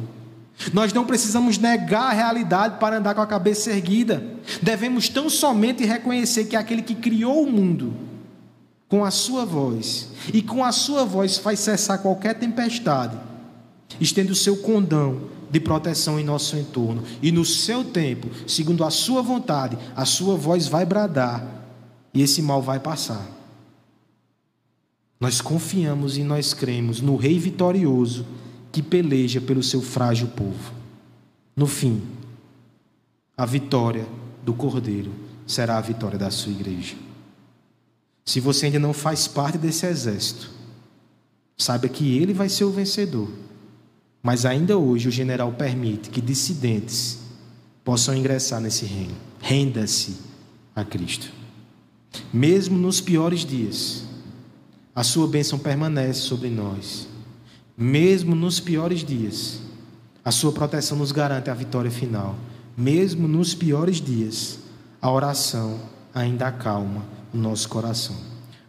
[0.74, 4.24] Nós não precisamos negar a realidade para andar com a cabeça erguida.
[4.62, 7.94] Devemos tão somente reconhecer que aquele que criou o mundo
[8.90, 13.18] com a sua voz, e com a sua voz faz cessar qualquer tempestade,
[14.00, 18.90] estende o seu condão de proteção em nosso entorno, e no seu tempo, segundo a
[18.90, 21.46] sua vontade, a sua voz vai bradar,
[22.14, 23.28] e esse mal vai passar.
[25.20, 28.26] Nós confiamos e nós cremos no Rei vitorioso
[28.78, 30.72] que peleja pelo seu frágil povo.
[31.56, 32.04] No fim,
[33.36, 34.06] a vitória
[34.46, 35.12] do Cordeiro
[35.48, 36.96] será a vitória da sua igreja.
[38.24, 40.52] Se você ainda não faz parte desse exército,
[41.58, 43.28] saiba que ele vai ser o vencedor.
[44.22, 47.18] Mas ainda hoje o general permite que dissidentes
[47.84, 49.16] possam ingressar nesse reino.
[49.42, 50.18] Renda-se
[50.76, 51.34] a Cristo.
[52.32, 54.04] Mesmo nos piores dias,
[54.94, 57.07] a sua bênção permanece sobre nós.
[57.80, 59.62] Mesmo nos piores dias,
[60.26, 62.36] a sua proteção nos garante a vitória final.
[62.76, 64.58] Mesmo nos piores dias,
[65.00, 65.80] a oração
[66.12, 68.16] ainda acalma o nosso coração.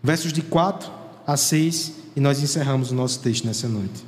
[0.03, 0.93] Versos de 4
[1.27, 4.05] a 6, e nós encerramos o nosso texto nessa noite.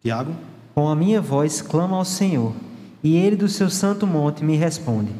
[0.00, 0.36] Tiago?
[0.72, 2.54] Com a minha voz clamo ao Senhor,
[3.02, 5.10] e ele do seu santo monte me responde.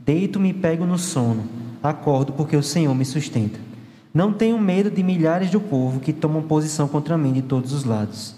[0.00, 1.44] Deito-me e pego no sono,
[1.80, 3.69] acordo porque o Senhor me sustenta.
[4.12, 7.84] Não tenho medo de milhares do povo que tomam posição contra mim de todos os
[7.84, 8.34] lados.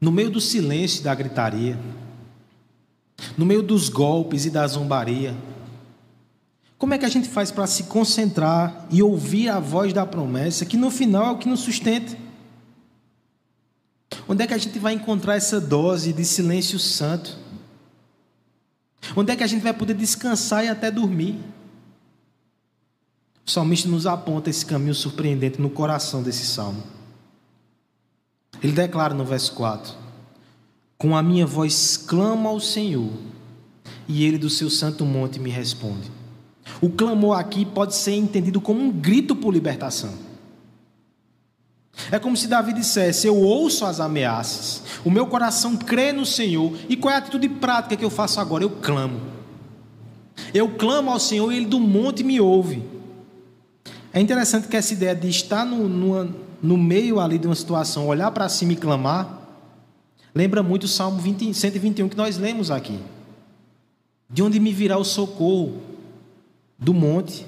[0.00, 1.76] No meio do silêncio e da gritaria,
[3.36, 5.34] no meio dos golpes e da zombaria.
[6.76, 10.64] Como é que a gente faz para se concentrar e ouvir a voz da promessa,
[10.64, 12.16] que no final é o que nos sustenta?
[14.28, 17.36] Onde é que a gente vai encontrar essa dose de silêncio santo?
[19.16, 21.38] Onde é que a gente vai poder descansar e até dormir?
[23.46, 26.82] O salmista nos aponta esse caminho surpreendente no coração desse salmo.
[28.62, 29.94] Ele declara no verso 4:
[30.98, 33.10] com a minha voz clamo ao Senhor,
[34.06, 36.10] e ele do seu santo monte me responde.
[36.80, 40.27] O clamor aqui pode ser entendido como um grito por libertação.
[42.10, 46.72] É como se Davi dissesse: Eu ouço as ameaças, o meu coração crê no Senhor,
[46.88, 48.64] e qual é a atitude prática que eu faço agora?
[48.64, 49.20] Eu clamo.
[50.54, 52.82] Eu clamo ao Senhor e Ele do monte me ouve.
[54.12, 58.06] É interessante que essa ideia de estar no, no, no meio ali de uma situação,
[58.06, 59.38] olhar para cima e clamar,
[60.38, 62.98] Lembra muito o Salmo 20, 121 que nós lemos aqui.
[64.30, 65.80] De onde me virá o socorro?
[66.78, 67.44] Do monte.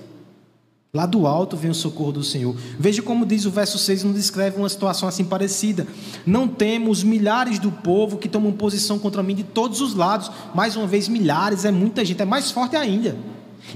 [0.93, 2.57] Lá do alto vem o socorro do Senhor.
[2.77, 5.87] Veja como diz o verso 6, nos descreve uma situação assim parecida.
[6.27, 10.31] Não temos milhares do povo que tomam posição contra mim de todos os lados.
[10.53, 13.17] Mais uma vez, milhares, é muita gente, é mais forte ainda.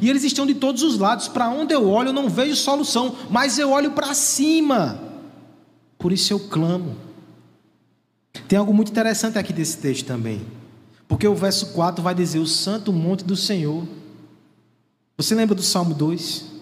[0.02, 1.28] E eles estão de todos os lados.
[1.28, 5.00] Para onde eu olho, eu não vejo solução, mas eu olho para cima.
[5.96, 6.96] Por isso eu clamo.
[8.48, 10.40] Tem algo muito interessante aqui desse texto também.
[11.06, 13.86] Porque o verso 4 vai dizer: O santo monte do Senhor.
[15.16, 16.53] Você lembra do Salmo 2?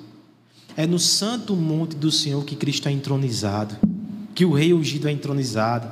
[0.76, 3.76] É no santo monte do Senhor que Cristo é entronizado,
[4.34, 5.88] que o rei ungido é entronizado.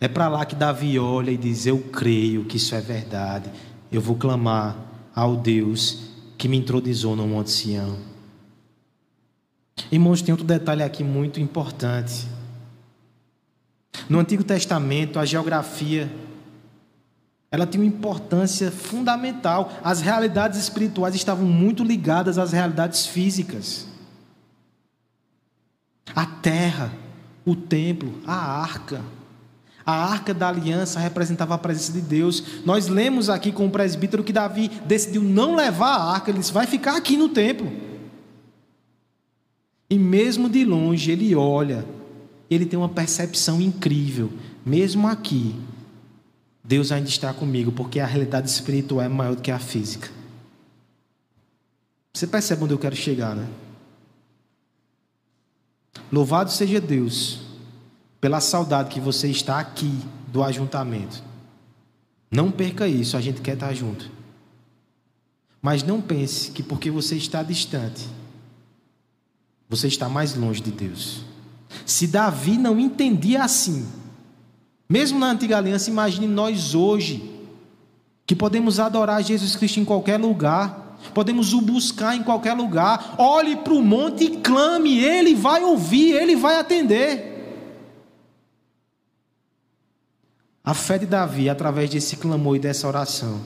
[0.00, 3.50] É para lá que Davi olha e diz: Eu creio que isso é verdade.
[3.90, 4.76] Eu vou clamar
[5.14, 7.98] ao Deus que me introduzou no Monte Sião.
[9.90, 12.26] Irmãos, tem outro detalhe aqui muito importante.
[14.08, 16.10] No Antigo Testamento, a geografia
[17.50, 19.72] ela tinha uma importância fundamental.
[19.82, 23.86] As realidades espirituais estavam muito ligadas às realidades físicas.
[26.14, 26.92] A terra,
[27.44, 29.02] o templo, a arca.
[29.84, 32.62] A arca da aliança representava a presença de Deus.
[32.64, 36.52] Nós lemos aqui com o presbítero que Davi decidiu não levar a arca, ele disse:
[36.52, 37.72] vai ficar aqui no templo.
[39.88, 41.84] E mesmo de longe ele olha,
[42.48, 44.30] ele tem uma percepção incrível,
[44.64, 45.56] mesmo aqui,
[46.70, 50.08] Deus ainda está comigo, porque a realidade espiritual é maior do que a física.
[52.14, 53.48] Você percebe onde eu quero chegar, né?
[56.12, 57.40] Louvado seja Deus
[58.20, 59.92] pela saudade que você está aqui
[60.28, 61.24] do ajuntamento.
[62.30, 64.08] Não perca isso, a gente quer estar junto.
[65.60, 68.06] Mas não pense que porque você está distante,
[69.68, 71.24] você está mais longe de Deus.
[71.84, 73.88] Se Davi não entendia assim,
[74.90, 77.22] mesmo na antiga aliança, imagine nós hoje,
[78.26, 83.14] que podemos adorar Jesus Cristo em qualquer lugar, podemos o buscar em qualquer lugar.
[83.16, 87.30] Olhe para o monte e clame, Ele vai ouvir, Ele vai atender.
[90.64, 93.40] A fé de Davi, através desse clamor e dessa oração,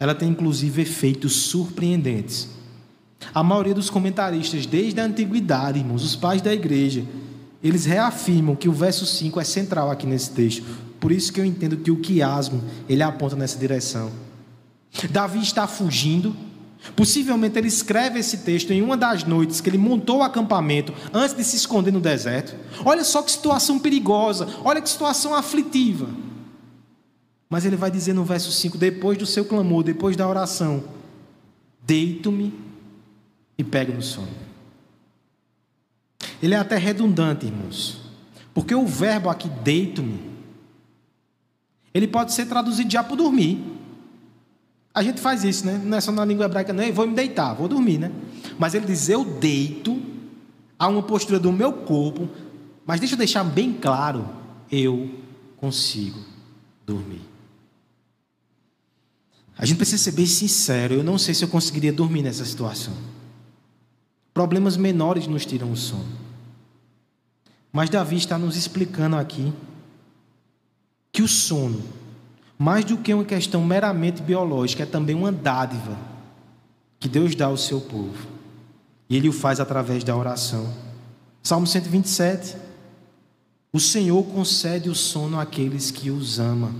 [0.00, 2.48] ela tem inclusive efeitos surpreendentes.
[3.32, 7.04] A maioria dos comentaristas, desde a antiguidade, irmãos, os pais da igreja,
[7.62, 10.64] eles reafirmam que o verso 5 é central aqui nesse texto.
[10.98, 14.10] Por isso que eu entendo que o quiasmo, ele aponta nessa direção.
[15.10, 16.34] Davi está fugindo.
[16.96, 21.36] Possivelmente ele escreve esse texto em uma das noites que ele montou o acampamento antes
[21.36, 22.56] de se esconder no deserto.
[22.84, 26.08] Olha só que situação perigosa, olha que situação aflitiva.
[27.48, 30.82] Mas ele vai dizer no verso 5, depois do seu clamor, depois da oração:
[31.84, 32.52] Deito-me
[33.56, 34.51] e pego no sono.
[36.42, 38.00] Ele é até redundante, irmãos.
[38.52, 40.20] Porque o verbo aqui, deito-me,
[41.94, 43.62] ele pode ser traduzido já por dormir.
[44.92, 45.80] A gente faz isso, né?
[45.82, 48.12] Não é só na língua hebraica, não, eu vou me deitar, vou dormir, né?
[48.58, 50.02] Mas ele diz, eu deito,
[50.78, 52.28] há uma postura do meu corpo,
[52.84, 54.28] mas deixa eu deixar bem claro,
[54.70, 55.10] eu
[55.56, 56.18] consigo
[56.84, 57.22] dormir.
[59.56, 62.94] A gente precisa ser bem sincero, eu não sei se eu conseguiria dormir nessa situação.
[64.34, 66.31] Problemas menores nos tiram o sono.
[67.72, 69.52] Mas Davi está nos explicando aqui
[71.10, 71.82] que o sono,
[72.58, 75.98] mais do que uma questão meramente biológica, é também uma dádiva
[77.00, 78.28] que Deus dá ao seu povo.
[79.08, 80.72] E ele o faz através da oração.
[81.42, 82.56] Salmo 127.
[83.72, 86.74] O Senhor concede o sono àqueles que os ama.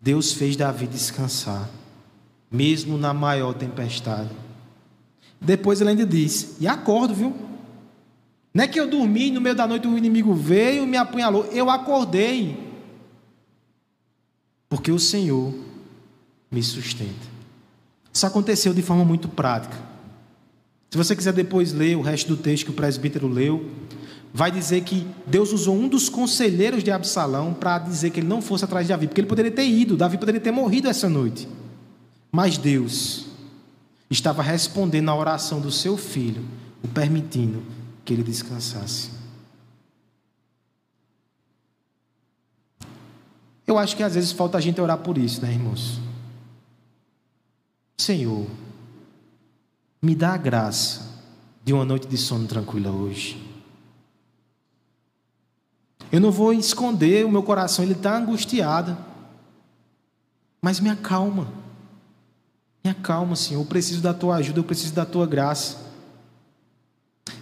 [0.00, 1.70] Deus fez Davi descansar,
[2.50, 4.30] mesmo na maior tempestade.
[5.40, 7.53] Depois ele ainda diz: E acordo, viu?
[8.54, 11.44] Não é que eu dormi no meio da noite o inimigo veio e me apunhalou.
[11.46, 12.56] Eu acordei.
[14.68, 15.52] Porque o Senhor
[16.48, 17.34] me sustenta.
[18.12, 19.76] Isso aconteceu de forma muito prática.
[20.88, 23.68] Se você quiser depois ler o resto do texto que o presbítero leu,
[24.32, 28.40] vai dizer que Deus usou um dos conselheiros de Absalão para dizer que ele não
[28.40, 31.48] fosse atrás de Davi, porque ele poderia ter ido, Davi poderia ter morrido essa noite.
[32.30, 33.26] Mas Deus
[34.08, 36.44] estava respondendo à oração do seu filho,
[36.84, 37.60] o permitindo
[38.04, 39.10] que ele descansasse.
[43.66, 45.98] Eu acho que às vezes falta a gente orar por isso, né, irmãos?
[47.96, 48.46] Senhor,
[50.02, 51.14] me dá a graça
[51.64, 53.42] de uma noite de sono tranquila hoje.
[56.12, 58.96] Eu não vou esconder o meu coração, ele está angustiado.
[60.60, 61.48] Mas me acalma.
[62.84, 63.60] Me acalma, Senhor.
[63.60, 65.83] Eu preciso da tua ajuda, eu preciso da tua graça.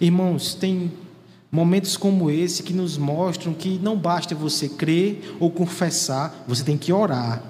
[0.01, 0.93] Irmãos, tem
[1.51, 6.79] momentos como esse que nos mostram que não basta você crer ou confessar, você tem
[6.79, 7.43] que orar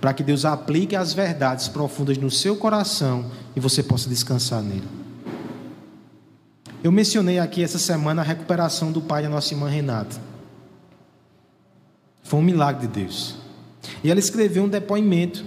[0.00, 4.86] para que Deus aplique as verdades profundas no seu coração e você possa descansar nele.
[6.84, 10.20] Eu mencionei aqui essa semana a recuperação do pai da nossa irmã Renata.
[12.22, 13.36] Foi um milagre de Deus.
[14.04, 15.44] E ela escreveu um depoimento.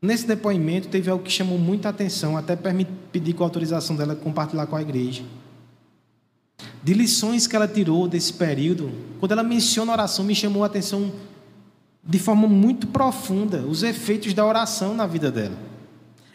[0.00, 2.56] Nesse depoimento teve algo que chamou muita atenção, até
[3.10, 5.22] pedir com a autorização dela compartilhar com a igreja.
[6.82, 10.66] De lições que ela tirou desse período, quando ela menciona a oração, me chamou a
[10.66, 11.12] atenção
[12.04, 15.56] de forma muito profunda os efeitos da oração na vida dela.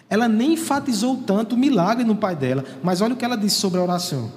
[0.09, 3.55] Ela nem enfatizou tanto o milagre no pai dela, mas olha o que ela disse
[3.55, 4.29] sobre a oração.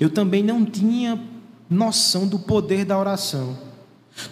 [0.00, 1.20] Eu também não tinha
[1.68, 3.58] noção do poder da oração,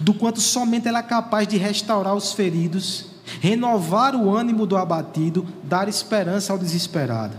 [0.01, 5.47] do quanto somente ela é capaz de restaurar os feridos, renovar o ânimo do abatido,
[5.65, 7.37] dar esperança ao desesperado.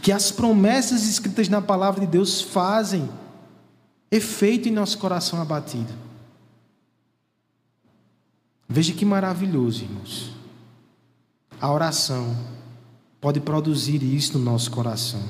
[0.00, 3.08] Que as promessas escritas na palavra de Deus fazem
[4.10, 5.92] efeito em nosso coração abatido.
[8.68, 10.32] Veja que maravilhoso, irmãos.
[11.60, 12.36] A oração
[13.20, 15.22] pode produzir isso no nosso coração,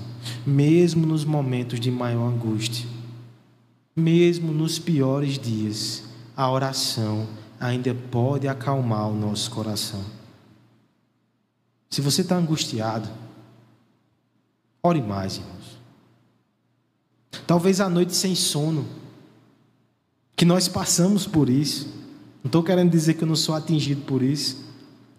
[0.46, 2.88] mesmo nos momentos de maior angústia,
[3.94, 6.04] mesmo nos piores dias.
[6.34, 7.26] A oração
[7.62, 10.04] ainda pode acalmar o nosso coração.
[11.88, 13.08] Se você está angustiado,
[14.82, 15.78] ore mais, irmãos.
[17.46, 18.84] Talvez a noite sem sono,
[20.34, 21.86] que nós passamos por isso.
[22.42, 24.60] Não estou querendo dizer que eu não sou atingido por isso.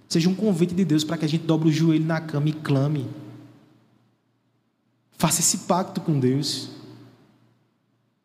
[0.09, 2.53] Seja um convite de Deus para que a gente dobre o joelho na cama e
[2.53, 3.07] clame.
[5.13, 6.69] Faça esse pacto com Deus.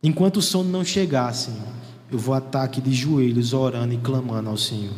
[0.03, 4.49] Enquanto o sono não chegar, Senhor, eu vou estar aqui de joelhos, orando e clamando
[4.49, 4.95] ao Senhor.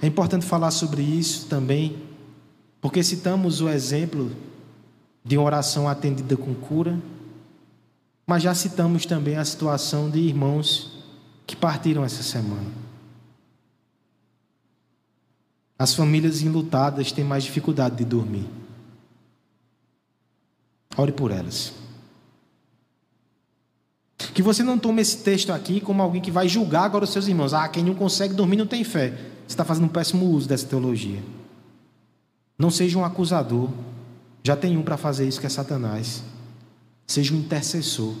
[0.00, 2.02] É importante falar sobre isso também,
[2.80, 4.30] porque citamos o exemplo
[5.24, 6.98] de uma oração atendida com cura,
[8.26, 11.04] mas já citamos também a situação de irmãos
[11.46, 12.70] que partiram essa semana.
[15.78, 18.46] As famílias enlutadas têm mais dificuldade de dormir.
[20.96, 21.79] Ore por elas.
[24.34, 27.26] Que você não tome esse texto aqui como alguém que vai julgar agora os seus
[27.26, 27.54] irmãos.
[27.54, 29.10] Ah, quem não consegue dormir não tem fé.
[29.46, 31.22] Você está fazendo um péssimo uso dessa teologia.
[32.58, 33.68] Não seja um acusador.
[34.42, 36.22] Já tem um para fazer isso que é Satanás.
[37.06, 38.14] Seja um intercessor.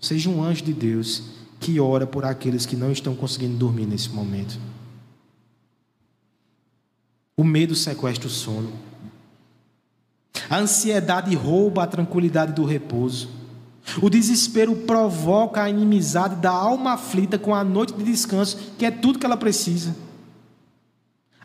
[0.00, 1.22] Seja um anjo de Deus
[1.58, 4.58] que ora por aqueles que não estão conseguindo dormir nesse momento.
[7.36, 8.72] O medo sequestra o sono.
[10.48, 13.39] A ansiedade rouba a tranquilidade do repouso.
[14.02, 18.90] O desespero provoca a inimizade da alma aflita com a noite de descanso, que é
[18.90, 19.96] tudo que ela precisa.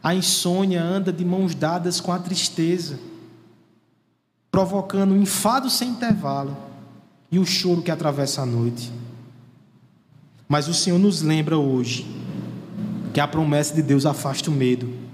[0.04, 3.00] A insônia anda de mãos dadas com a tristeza,
[4.52, 6.56] provocando um enfado sem intervalo
[7.32, 8.92] e o choro que atravessa a noite.
[10.48, 12.06] Mas o Senhor nos lembra hoje
[13.14, 15.06] que a promessa de Deus afasta o medo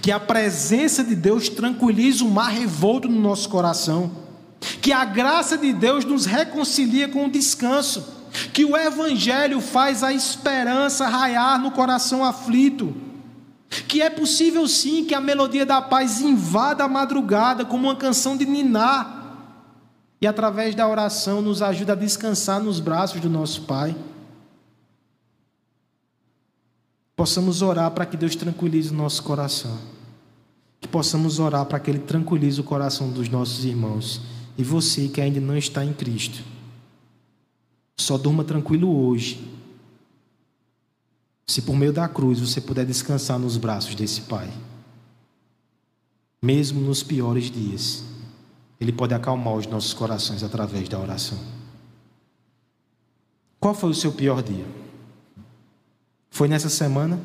[0.00, 4.10] que a presença de Deus tranquiliza o mar revolto no nosso coração,
[4.80, 8.04] que a graça de Deus nos reconcilia com o descanso,
[8.52, 12.94] que o Evangelho faz a esperança raiar no coração aflito,
[13.88, 18.36] que é possível sim que a melodia da paz invada a madrugada como uma canção
[18.36, 19.20] de ninar,
[20.20, 23.94] e através da oração nos ajuda a descansar nos braços do nosso Pai.
[27.22, 29.78] possamos orar para que Deus tranquilize o nosso coração.
[30.80, 34.20] Que possamos orar para que Ele tranquilize o coração dos nossos irmãos.
[34.56, 36.42] E você que ainda não está em Cristo,
[37.96, 39.48] só durma tranquilo hoje.
[41.46, 44.50] Se por meio da cruz você puder descansar nos braços desse Pai.
[46.40, 48.04] Mesmo nos piores dias,
[48.80, 51.38] Ele pode acalmar os nossos corações através da oração.
[53.60, 54.66] Qual foi o seu pior dia?
[56.30, 57.20] Foi nessa semana?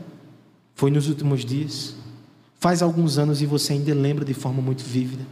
[0.76, 1.96] Foi nos últimos dias?
[2.60, 5.26] Faz alguns anos e você ainda lembra de forma muito vívida?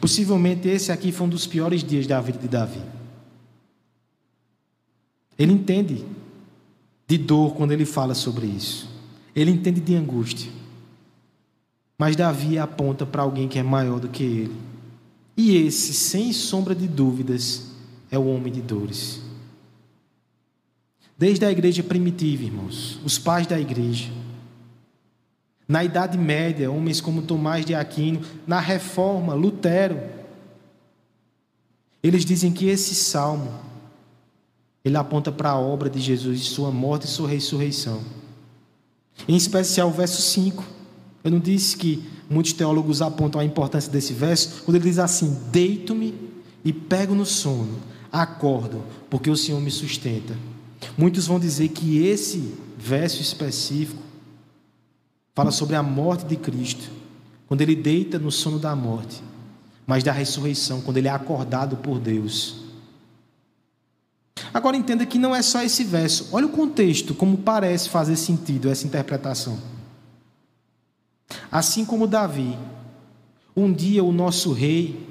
[0.00, 2.82] Possivelmente esse aqui foi um dos piores dias da vida de Davi.
[5.38, 6.04] Ele entende
[7.06, 8.88] de dor quando ele fala sobre isso.
[9.34, 10.50] Ele entende de angústia.
[11.98, 14.56] Mas Davi aponta para alguém que é maior do que ele.
[15.36, 17.70] E esse, sem sombra de dúvidas,
[18.10, 19.20] é o homem de dores.
[21.18, 24.10] Desde a igreja primitiva, irmãos, os pais da igreja.
[25.68, 30.00] Na Idade Média, homens como Tomás de Aquino, na Reforma, Lutero.
[32.02, 33.52] Eles dizem que esse salmo
[34.84, 38.00] ele aponta para a obra de Jesus, sua morte e sua ressurreição.
[39.26, 40.62] Em especial o verso 5.
[41.24, 45.36] Eu não disse que muitos teólogos apontam a importância desse verso, quando ele diz assim:
[45.50, 46.14] Deito-me
[46.64, 47.80] e pego no sono,
[48.12, 50.36] acordo, porque o Senhor me sustenta.
[50.96, 54.00] Muitos vão dizer que esse verso específico
[55.36, 56.90] fala sobre a morte de Cristo,
[57.46, 59.22] quando ele deita no sono da morte,
[59.86, 62.64] mas da ressurreição, quando ele é acordado por Deus.
[64.52, 66.28] Agora entenda que não é só esse verso.
[66.32, 69.58] Olha o contexto, como parece fazer sentido essa interpretação.
[71.52, 72.56] Assim como Davi,
[73.54, 75.06] um dia o nosso rei,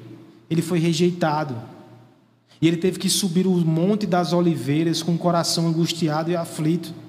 [0.49, 1.55] ele foi rejeitado.
[2.59, 7.04] E ele teve que subir o monte das oliveiras com o coração angustiado e aflito.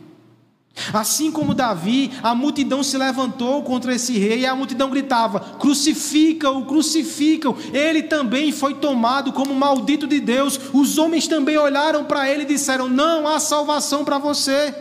[0.93, 6.67] Assim como Davi, a multidão se levantou contra esse rei e a multidão gritava: Crucifica-o,
[6.67, 7.57] crucificam.
[7.73, 10.61] Ele também foi tomado como maldito de Deus.
[10.75, 14.75] Os homens também olharam para ele e disseram: Não há salvação para você.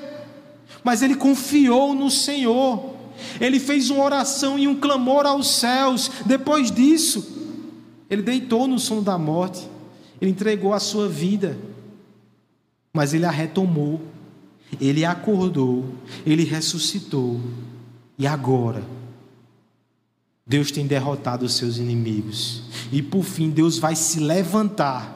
[0.83, 2.93] Mas ele confiou no Senhor.
[3.39, 6.11] Ele fez uma oração e um clamor aos céus.
[6.25, 7.25] Depois disso,
[8.09, 9.65] ele deitou no sono da morte.
[10.19, 11.57] Ele entregou a sua vida.
[12.93, 14.01] Mas ele a retomou
[14.79, 15.85] ele acordou,
[16.25, 17.39] ele ressuscitou,
[18.17, 18.83] e agora?
[20.47, 25.15] Deus tem derrotado os seus inimigos, e por fim Deus vai se levantar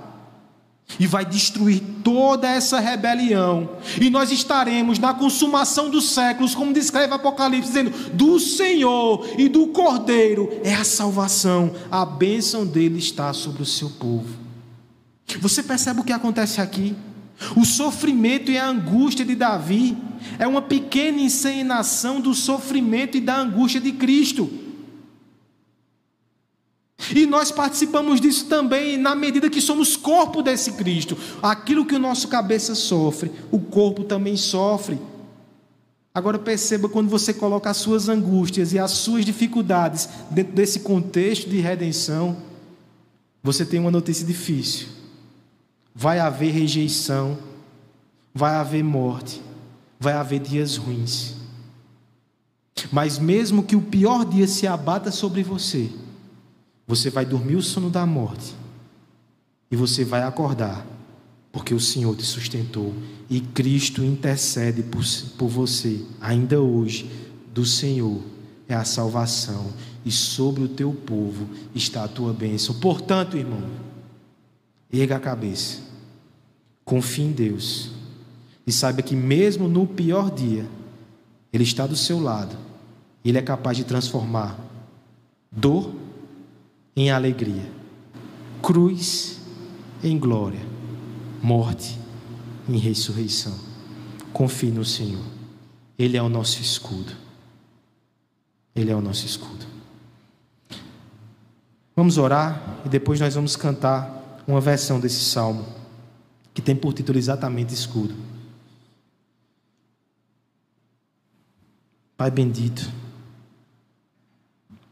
[1.00, 7.14] e vai destruir toda essa rebelião, e nós estaremos na consumação dos séculos, como descreve
[7.14, 13.62] Apocalipse, dizendo: do Senhor e do Cordeiro é a salvação, a bênção dele está sobre
[13.62, 14.40] o seu povo.
[15.40, 16.96] Você percebe o que acontece aqui?
[17.56, 19.98] O sofrimento e a angústia de Davi
[20.38, 24.50] é uma pequena encenação do sofrimento e da angústia de Cristo.
[27.16, 31.18] E nós participamos disso também na medida que somos corpo desse Cristo.
[31.42, 35.00] Aquilo que o nosso cabeça sofre, o corpo também sofre.
[36.14, 41.50] Agora perceba quando você coloca as suas angústias e as suas dificuldades dentro desse contexto
[41.50, 42.36] de redenção,
[43.42, 44.99] você tem uma notícia difícil
[45.94, 47.38] vai haver rejeição,
[48.34, 49.42] vai haver morte,
[50.00, 51.36] vai haver dias ruins.
[52.92, 55.90] Mas mesmo que o pior dia se abata sobre você,
[56.88, 58.56] você vai dormir o sono da morte
[59.70, 60.86] e você vai acordar,
[61.52, 62.94] porque o Senhor te sustentou
[63.30, 65.04] e Cristo intercede por,
[65.38, 67.12] por você, ainda hoje,
[67.54, 68.22] do Senhor
[68.68, 69.68] é a salvação
[70.06, 72.76] e sobre o teu povo está a tua bênção.
[72.76, 73.64] Portanto, irmão,
[74.92, 75.90] erga a cabeça
[76.90, 77.92] Confie em Deus.
[78.66, 80.68] E saiba que, mesmo no pior dia,
[81.54, 82.58] Ele está do seu lado.
[83.24, 84.58] Ele é capaz de transformar
[85.52, 85.94] dor
[86.96, 87.70] em alegria,
[88.60, 89.40] cruz
[90.04, 90.62] em glória,
[91.44, 91.96] morte
[92.68, 93.56] em ressurreição.
[94.34, 95.24] Confie no Senhor.
[95.96, 97.14] Ele é o nosso escudo.
[98.76, 99.64] Ele é o nosso escudo.
[101.96, 104.19] Vamos orar e depois nós vamos cantar
[104.52, 105.66] uma versão desse salmo
[106.54, 108.16] que tem por título exatamente escudo.
[112.18, 112.92] Pai bendito,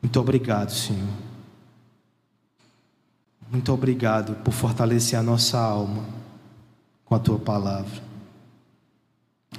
[0.02, 1.10] muito obrigado, Senhor.
[3.52, 6.06] Muito obrigado por fortalecer a nossa alma
[7.04, 8.04] com a tua palavra.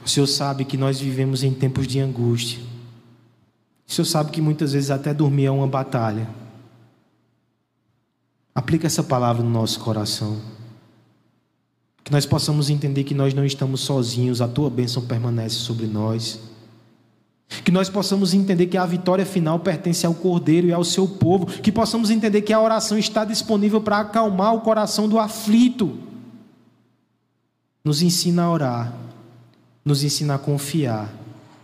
[0.04, 2.60] O Senhor sabe que nós vivemos em tempos de angústia.
[3.86, 6.28] O Senhor sabe que muitas vezes até dormir é uma batalha.
[8.58, 10.36] Aplica essa palavra no nosso coração.
[12.02, 16.40] Que nós possamos entender que nós não estamos sozinhos, a tua bênção permanece sobre nós.
[17.64, 21.46] Que nós possamos entender que a vitória final pertence ao Cordeiro e ao seu povo.
[21.46, 25.96] Que possamos entender que a oração está disponível para acalmar o coração do aflito.
[27.84, 28.92] Nos ensina a orar,
[29.84, 31.14] nos ensina a confiar,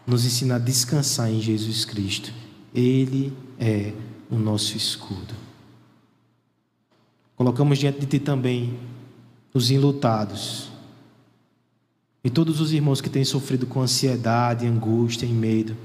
[0.06, 2.32] nos ensina a descansar em Jesus Cristo.
[2.72, 3.92] Ele é
[4.30, 5.43] o nosso escudo.
[7.36, 8.78] Colocamos diante de Ti também
[9.52, 10.70] os enlutados.
[12.22, 15.76] E todos os irmãos que têm sofrido com ansiedade, angústia e medo.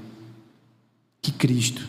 [1.20, 1.86] Que Cristo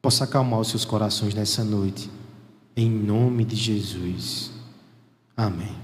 [0.00, 2.10] possa acalmar os seus corações nessa noite.
[2.76, 4.50] Em nome de Jesus.
[5.36, 5.81] Amém.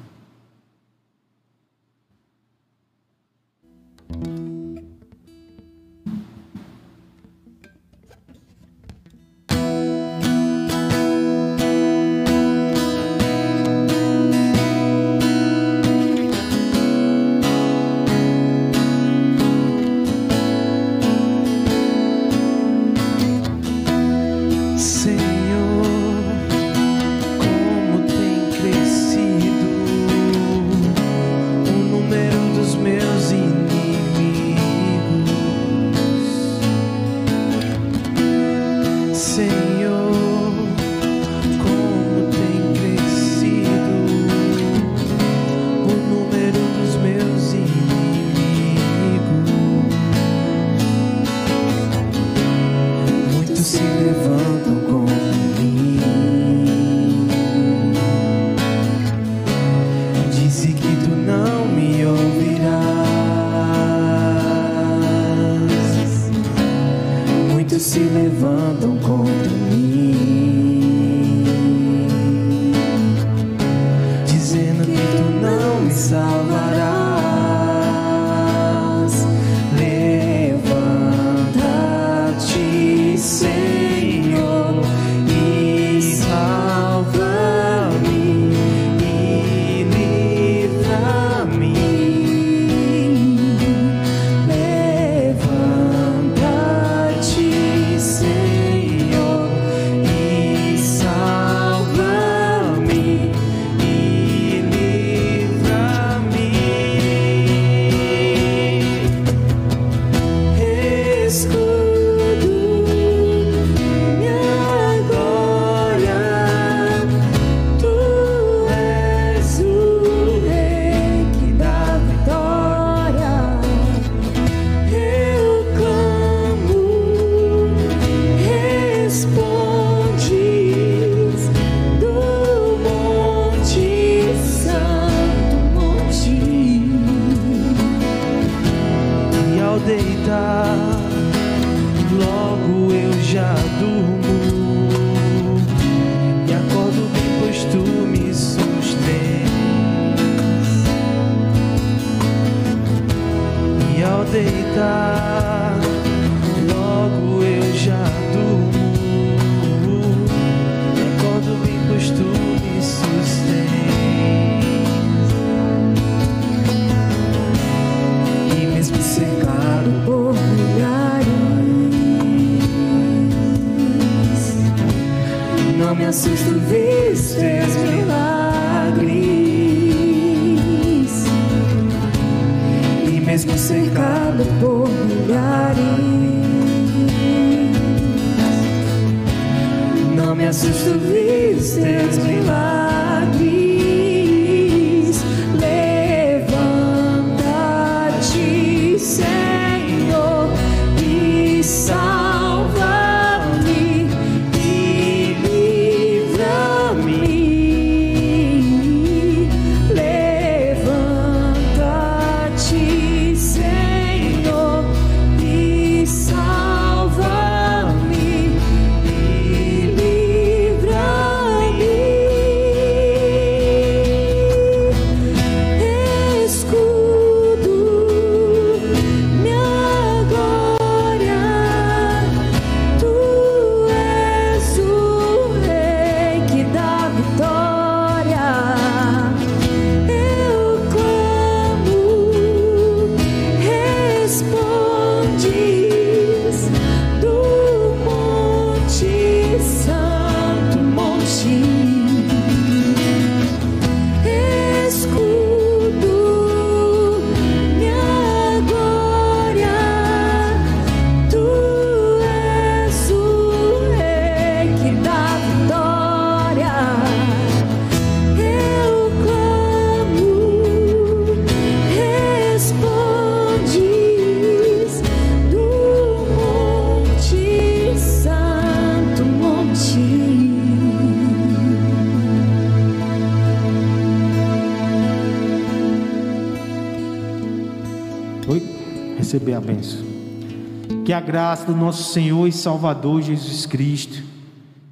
[291.29, 294.23] graça do nosso Senhor e Salvador Jesus Cristo,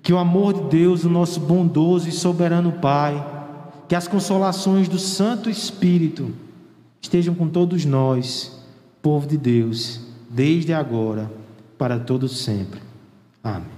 [0.02, 3.26] que o amor de Deus, o nosso bondoso e soberano Pai,
[3.88, 6.34] que as consolações do Santo Espírito
[7.00, 8.62] estejam com todos nós,
[9.00, 11.32] povo de Deus, desde agora
[11.78, 12.82] para todos sempre.
[13.42, 13.75] Amém.